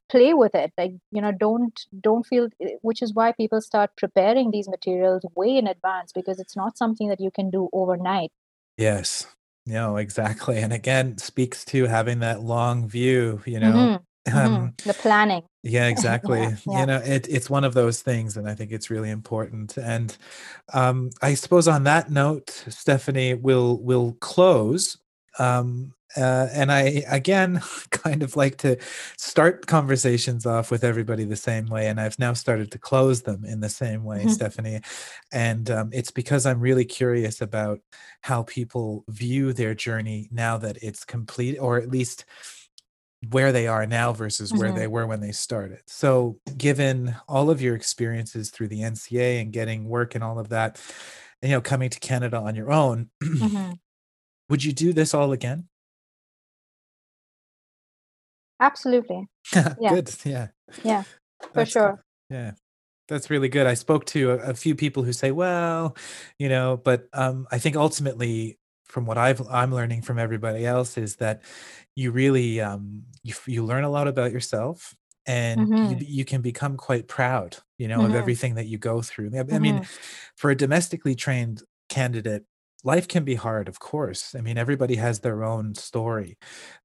play 0.10 0.34
with 0.34 0.54
it 0.54 0.72
like 0.78 0.92
you 1.12 1.22
know 1.22 1.32
don't 1.32 1.86
don't 2.02 2.26
feel 2.26 2.48
eh, 2.62 2.76
which 2.82 3.02
is 3.02 3.14
why 3.14 3.32
people 3.32 3.62
start 3.62 3.90
preparing 3.98 4.52
these 4.52 4.68
materials 4.68 5.26
way 5.36 5.58
in 5.58 5.68
advance 5.68 6.12
because 6.12 6.40
it's 6.40 6.56
not 6.56 6.78
something 6.78 7.08
that 7.08 7.20
you 7.22 7.32
can 7.32 7.50
do 7.50 7.70
overnight 7.74 8.32
Yes. 8.78 9.28
No, 9.66 9.98
exactly. 9.98 10.58
And 10.58 10.74
again, 10.74 11.18
speaks 11.18 11.64
to 11.66 11.86
having 11.86 12.20
that 12.20 12.42
long 12.42 12.88
view, 12.88 13.42
you 13.46 13.60
know. 13.60 13.72
hmm 13.72 13.96
hmm 14.30 14.38
Um, 14.38 14.74
the 14.86 14.94
planning 14.94 15.44
yeah, 15.64 15.82
yeah 15.84 15.88
exactly. 15.88 16.40
yeah 16.66 16.80
You 16.82 16.86
know, 16.86 16.98
it, 16.98 17.28
it's 17.30 17.50
one 17.50 17.64
of 17.64 17.74
those 17.74 18.02
things, 18.02 18.38
and 18.38 18.50
I 18.50 18.56
think 18.56 18.72
it's 18.72 18.90
really 18.90 19.10
important. 19.10 19.78
And 19.78 20.16
um, 20.74 21.10
I 21.22 21.34
suppose 21.34 21.68
on 21.68 21.84
that 21.86 22.10
note, 22.10 22.50
Stephanie, 22.70 23.34
we'll 23.34 23.78
we'll 23.80 24.14
close. 24.20 24.98
Um, 25.40 25.94
uh, 26.18 26.48
and 26.54 26.72
I 26.72 27.04
again 27.10 27.62
kind 27.92 28.24
of 28.24 28.36
like 28.36 28.58
to 28.60 28.78
start 29.18 29.68
conversations 29.68 30.46
off 30.46 30.72
with 30.72 30.84
everybody 30.84 31.24
the 31.26 31.36
same 31.36 31.68
way, 31.68 31.88
and 31.88 32.00
I've 32.00 32.20
now 32.20 32.34
started 32.34 32.72
to 32.72 32.80
close 32.80 33.24
them 33.24 33.46
in 33.46 33.60
the 33.62 33.70
same 33.70 34.04
way, 34.04 34.26
Mhm. 34.26 34.28
Stephanie. 34.28 34.82
And 35.32 35.70
um, 35.72 35.90
it's 35.94 36.12
because 36.12 36.46
I'm 36.46 36.60
really 36.60 36.86
curious 36.86 37.42
about 37.42 37.80
how 38.22 38.44
people 38.44 39.06
view 39.10 39.54
their 39.54 39.76
journey 39.76 40.30
now 40.32 40.58
that 40.58 40.78
it's 40.84 41.06
complete, 41.06 41.58
or 41.58 41.78
at 41.80 41.90
least 41.90 42.26
where 43.32 43.54
they 43.54 43.68
are 43.68 43.86
now 43.86 44.12
versus 44.12 44.54
where 44.54 44.72
Mhm. 44.72 44.74
they 44.74 44.88
were 44.88 45.08
when 45.08 45.22
they 45.22 45.32
started. 45.32 45.82
So, 45.88 46.40
given 46.58 47.16
all 47.28 47.50
of 47.50 47.62
your 47.62 47.76
experiences 47.76 48.50
through 48.52 48.68
the 48.68 48.82
NCA 48.84 49.40
and 49.40 49.54
getting 49.54 49.86
work 49.86 50.14
and 50.16 50.24
all 50.24 50.40
of 50.40 50.50
that, 50.50 50.82
and, 51.42 51.50
you 51.52 51.58
know, 51.58 51.62
coming 51.62 51.90
to 51.90 52.00
Canada 52.00 52.38
on 52.38 52.56
your 52.56 52.72
own, 52.72 53.10
Mhm. 53.40 53.80
would 54.50 54.64
you 54.64 54.74
do 54.74 54.94
this 54.94 55.14
all 55.14 55.32
again? 55.32 55.68
Absolutely 58.64 59.28
yeah 59.78 59.96
Good. 59.96 60.10
Yeah. 60.26 60.48
yeah 60.84 61.04
for 61.54 61.66
That's 61.66 61.72
sure 61.72 62.04
Yeah. 62.30 62.54
That's 63.10 63.30
really 63.30 63.50
good. 63.50 63.68
I 63.68 63.76
spoke 63.76 64.06
to 64.08 64.32
a, 64.32 64.38
a 64.52 64.54
few 64.56 64.76
people 64.76 65.04
who 65.04 65.14
say, 65.14 65.32
well, 65.32 65.98
you 66.40 66.50
know, 66.50 66.78
but 66.78 67.08
um, 67.14 67.48
I 67.52 67.60
think 67.60 67.76
ultimately, 67.78 68.60
from 68.86 69.06
what 69.06 69.18
I've 69.18 69.48
I'm 69.50 69.74
learning 69.74 70.04
from 70.04 70.20
everybody 70.20 70.66
else, 70.66 70.98
is 70.98 71.18
that 71.18 71.44
you 71.96 72.12
really 72.12 72.62
um, 72.62 73.04
you 73.24 73.36
you 73.48 73.66
learn 73.66 73.84
a 73.86 73.90
lot 73.92 74.08
about 74.08 74.32
yourself, 74.34 74.96
and 75.28 75.72
you 75.82 75.96
hmm 75.96 76.00
b- 76.00 76.06
you 76.08 76.26
can 76.26 76.42
become 76.42 76.78
quite 76.78 77.08
proud, 77.08 77.58
you 77.78 77.88
know, 77.90 78.06
of 78.06 78.14
hmm 78.14 78.16
everything 78.16 78.56
that 78.56 78.68
you 78.68 78.78
go 78.80 79.02
through. 79.04 79.32
I 79.38 79.56
I 79.56 79.60
mean, 79.60 79.82
hmm 79.82 79.86
for 80.38 80.52
a 80.52 80.56
domestically 80.58 81.16
trained 81.16 81.64
candidate, 81.90 82.46
life 82.84 83.08
can 83.08 83.24
be 83.24 83.36
hard, 83.36 83.68
of 83.70 83.80
course. 83.80 84.36
I 84.36 84.42
mean, 84.42 84.58
everybody 84.58 84.96
has 84.96 85.20
their 85.22 85.44
own 85.44 85.76
story, 85.76 86.38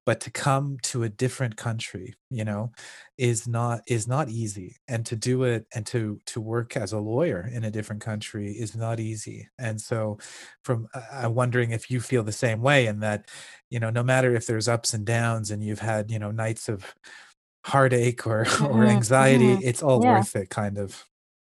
but 0.07 0.21
to 0.23 0.31
come 0.31 0.79
to 0.85 1.03
a 1.03 1.09
different 1.09 1.57
country, 1.57 2.15
you 2.31 2.45
know, 2.45 2.73
is 3.19 3.49
not 3.49 3.83
is 3.89 4.07
not 4.09 4.29
easy. 4.29 4.77
And 4.89 5.05
to 5.07 5.17
do 5.17 5.43
it 5.45 5.67
and 5.75 5.87
to 5.89 6.21
to 6.27 6.41
work 6.41 6.77
as 6.77 6.93
a 6.93 6.99
lawyer 7.01 7.49
in 7.53 7.65
a 7.65 7.71
different 7.71 8.03
country 8.03 8.53
is 8.53 8.77
not 8.77 9.01
easy. 9.01 9.49
And 9.59 9.81
so 9.81 10.19
from 10.63 10.89
I- 10.95 11.25
I'm 11.25 11.35
wondering 11.35 11.73
if 11.73 11.91
you 11.91 12.01
feel 12.01 12.23
the 12.25 12.33
same 12.33 12.63
way 12.63 12.87
and 12.87 13.03
that, 13.03 13.29
you 13.71 13.81
know, 13.81 13.91
no 13.91 14.03
matter 14.03 14.35
if 14.35 14.47
there's 14.47 14.69
ups 14.69 14.95
and 14.95 15.05
downs 15.07 15.51
and 15.51 15.63
you've 15.65 15.81
had, 15.81 16.11
you 16.11 16.19
know, 16.19 16.31
nights 16.31 16.69
of 16.69 16.95
heartache 17.67 18.27
or 18.27 18.47
or 18.63 18.87
hmm 18.87 18.87
anxiety, 18.87 19.55
hmm 19.55 19.61
it's 19.63 19.83
all 19.83 20.03
yeah 20.03 20.03
worth 20.03 20.37
it 20.37 20.51
kind 20.51 20.79
of. 20.79 21.05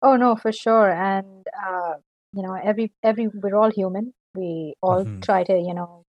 oh 0.02 0.16
no 0.16 0.36
for 0.36 0.52
sure 0.52 0.90
and 0.90 1.46
uh, 1.66 1.94
you 2.32 2.42
know 2.42 2.54
every 2.54 2.92
every 3.02 3.28
we're 3.28 3.56
all 3.56 3.70
human 3.70 4.12
we 4.34 4.74
all 4.82 5.04
Mhm. 5.04 5.22
try 5.22 5.44
to 5.44 5.54
you 5.54 5.74
know 5.74 6.04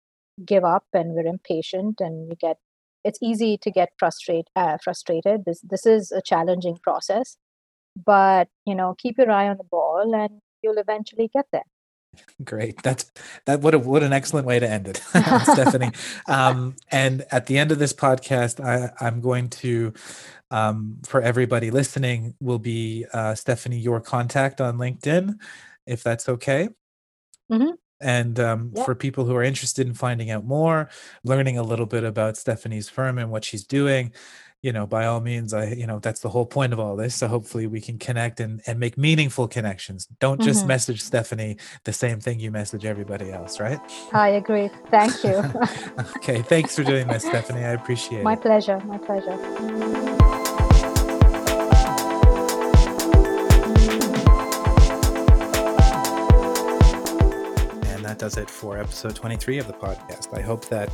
give 0.46 0.66
up 0.66 0.86
and 0.94 1.14
we're 1.16 1.28
impatient 1.28 2.02
and 2.02 2.30
we 2.30 2.36
get 2.36 2.58
it's 3.04 3.20
easy 3.22 3.58
to 3.58 3.72
get 3.72 3.90
frustrate 4.00 4.48
uh, 4.56 4.78
frustrated 4.84 5.46
this 5.46 5.62
this 5.62 5.86
is 5.86 6.12
a 6.12 6.22
challenging 6.22 6.78
process 6.84 7.38
but 8.06 8.50
you 8.66 8.76
know 8.76 8.96
keep 8.98 9.18
your 9.18 9.32
eye 9.32 9.48
on 9.50 9.58
the 9.58 9.64
ball 9.66 10.14
and 10.16 10.42
you'll 10.64 10.80
eventually 10.80 11.30
get 11.34 11.46
there 11.52 11.66
Great. 12.44 12.82
That's 12.84 13.12
that. 13.46 13.62
What 13.62 13.74
a 13.76 13.80
what 13.80 14.04
an 14.04 14.14
excellent 14.14 14.48
way 14.48 14.60
to 14.60 14.70
end 14.70 14.88
it, 14.88 14.98
Stephanie. 15.44 15.92
Um, 16.28 16.76
and 16.92 17.26
at 17.32 17.48
the 17.48 17.58
end 17.58 17.72
of 17.72 17.80
this 17.80 17.94
podcast, 17.94 18.64
I, 18.64 18.92
I'm 19.06 19.22
going 19.22 19.50
to, 19.52 19.94
um, 20.52 21.00
for 21.06 21.22
everybody 21.22 21.72
listening, 21.72 22.36
will 22.42 22.60
be 22.60 23.06
uh, 23.14 23.36
Stephanie 23.36 23.80
your 23.80 24.02
contact 24.02 24.62
on 24.62 24.78
LinkedIn, 24.78 25.40
if 25.88 26.04
that's 26.04 26.30
okay. 26.30 26.70
hmm 27.50 27.72
And 28.00 28.40
um, 28.40 28.72
Yeah. 28.76 28.84
for 28.86 28.96
people 28.96 29.26
who 29.26 29.36
are 29.36 29.44
interested 29.44 29.88
in 29.88 29.94
finding 29.94 30.30
out 30.32 30.46
more, 30.46 30.90
learning 31.24 31.58
a 31.58 31.64
little 31.64 31.86
bit 31.88 32.04
about 32.04 32.38
Stephanie's 32.38 32.90
firm 32.90 33.18
and 33.18 33.32
what 33.32 33.44
she's 33.44 33.64
doing, 33.64 34.12
you 34.64 34.72
know, 34.74 34.88
by 34.88 35.06
all 35.06 35.22
means, 35.22 35.54
I, 35.54 35.68
you 35.68 35.86
know, 35.86 36.00
that's 36.00 36.20
the 36.20 36.30
whole 36.30 36.46
point 36.46 36.74
of 36.74 36.80
all 36.80 36.96
this. 36.96 37.16
So 37.16 37.28
hopefully 37.28 37.68
we 37.68 37.80
can 37.80 37.98
connect 38.00 38.40
and, 38.40 38.60
and 38.66 38.80
make 38.80 38.98
meaningful 38.98 39.48
connections. 39.48 40.08
Don't 40.20 40.42
just 40.42 40.64
Mhm. 40.64 40.68
message 40.68 41.02
Stephanie 41.04 41.58
the 41.84 41.94
same 41.94 42.20
thing 42.20 42.40
you 42.40 42.50
message 42.52 42.84
everybody 42.86 43.32
else, 43.32 43.60
right? 43.60 43.80
I 44.14 44.30
agree. 44.30 44.70
Thank 44.90 45.24
you. 45.24 45.44
okay. 46.18 46.42
Thanks 46.42 46.76
for 46.76 46.84
doing 46.84 47.08
this, 47.08 47.24
Stephanie. 47.24 47.64
I 47.64 47.70
appreciate 47.74 48.24
my 48.24 48.34
it. 48.34 48.36
My 48.38 48.42
pleasure. 48.42 48.80
My 48.86 48.98
pleasure. 48.98 50.44
Does 58.28 58.36
it 58.36 58.50
for 58.50 58.78
episode 58.78 59.16
23 59.16 59.58
of 59.58 59.68
the 59.68 59.74
podcast. 59.74 60.38
I 60.38 60.42
hope 60.42 60.66
that 60.68 60.90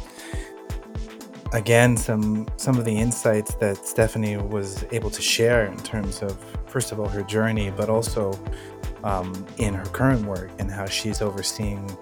again 1.51 1.97
some 1.97 2.47
some 2.57 2.77
of 2.77 2.85
the 2.85 2.95
insights 2.95 3.55
that 3.55 3.87
Stephanie 3.87 4.37
was 4.37 4.85
able 4.91 5.09
to 5.09 5.19
share 5.19 5.65
in 5.65 5.77
terms 5.77 6.21
of 6.21 6.37
first 6.67 6.91
of 6.91 6.99
all 6.99 7.07
her 7.07 7.23
journey, 7.23 7.71
but 7.71 7.89
also 7.89 8.39
um, 9.03 9.33
in 9.57 9.73
her 9.73 9.85
current 9.85 10.23
work 10.27 10.51
and 10.59 10.69
how 10.69 10.85
she's 10.85 11.23
overseeing 11.23 11.97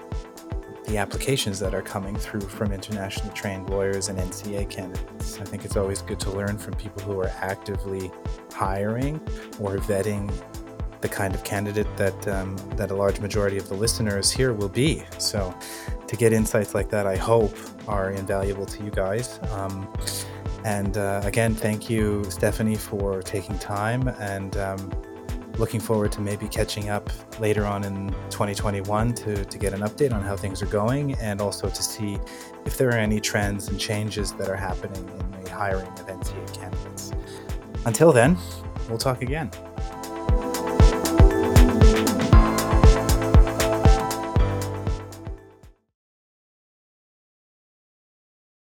the 0.87 0.97
applications 0.97 1.59
that 1.59 1.73
are 1.73 1.81
coming 1.81 2.17
through 2.17 2.41
from 2.41 2.73
internationally 2.73 3.33
trained 3.33 3.69
lawyers 3.69 4.09
and 4.09 4.19
NCA 4.19 4.69
candidates. 4.69 5.39
I 5.39 5.45
think 5.45 5.63
it's 5.63 5.77
always 5.77 6.01
good 6.01 6.19
to 6.21 6.31
learn 6.31 6.57
from 6.57 6.73
people 6.73 7.03
who 7.03 7.17
are 7.21 7.31
actively 7.39 8.11
hiring 8.51 9.15
or 9.61 9.77
vetting 9.77 10.29
the 11.01 11.09
kind 11.09 11.33
of 11.33 11.43
candidate 11.43 11.87
that 11.97 12.27
um, 12.27 12.55
that 12.75 12.91
a 12.91 12.95
large 12.95 13.19
majority 13.19 13.57
of 13.57 13.67
the 13.67 13.75
listeners 13.75 14.31
here 14.31 14.53
will 14.53 14.69
be. 14.69 15.03
So, 15.17 15.53
to 16.07 16.15
get 16.15 16.33
insights 16.33 16.73
like 16.73 16.89
that, 16.89 17.05
I 17.07 17.15
hope 17.15 17.55
are 17.87 18.11
invaluable 18.11 18.65
to 18.67 18.83
you 18.83 18.91
guys. 18.91 19.39
Um, 19.51 19.91
and 20.63 20.97
uh, 20.97 21.21
again, 21.23 21.55
thank 21.55 21.89
you, 21.89 22.23
Stephanie, 22.29 22.75
for 22.75 23.21
taking 23.21 23.57
time 23.59 24.07
and. 24.19 24.57
Um, 24.57 24.91
looking 25.57 25.81
forward 25.81 26.11
to 26.11 26.21
maybe 26.21 26.47
catching 26.47 26.89
up 26.89 27.09
later 27.39 27.65
on 27.65 27.83
in 27.83 28.07
2021 28.29 29.13
to, 29.13 29.45
to 29.45 29.57
get 29.57 29.73
an 29.73 29.81
update 29.81 30.13
on 30.13 30.21
how 30.21 30.35
things 30.35 30.61
are 30.61 30.67
going 30.67 31.13
and 31.15 31.41
also 31.41 31.69
to 31.69 31.83
see 31.83 32.17
if 32.65 32.77
there 32.77 32.89
are 32.89 32.97
any 32.97 33.19
trends 33.19 33.67
and 33.67 33.79
changes 33.79 34.31
that 34.33 34.49
are 34.49 34.55
happening 34.55 35.07
in 35.07 35.43
the 35.43 35.49
hiring 35.51 35.87
of 35.87 36.07
NCA 36.07 36.57
candidates. 36.57 37.11
Until 37.85 38.11
then, 38.11 38.37
we'll 38.89 38.97
talk 38.97 39.21
again. 39.21 39.51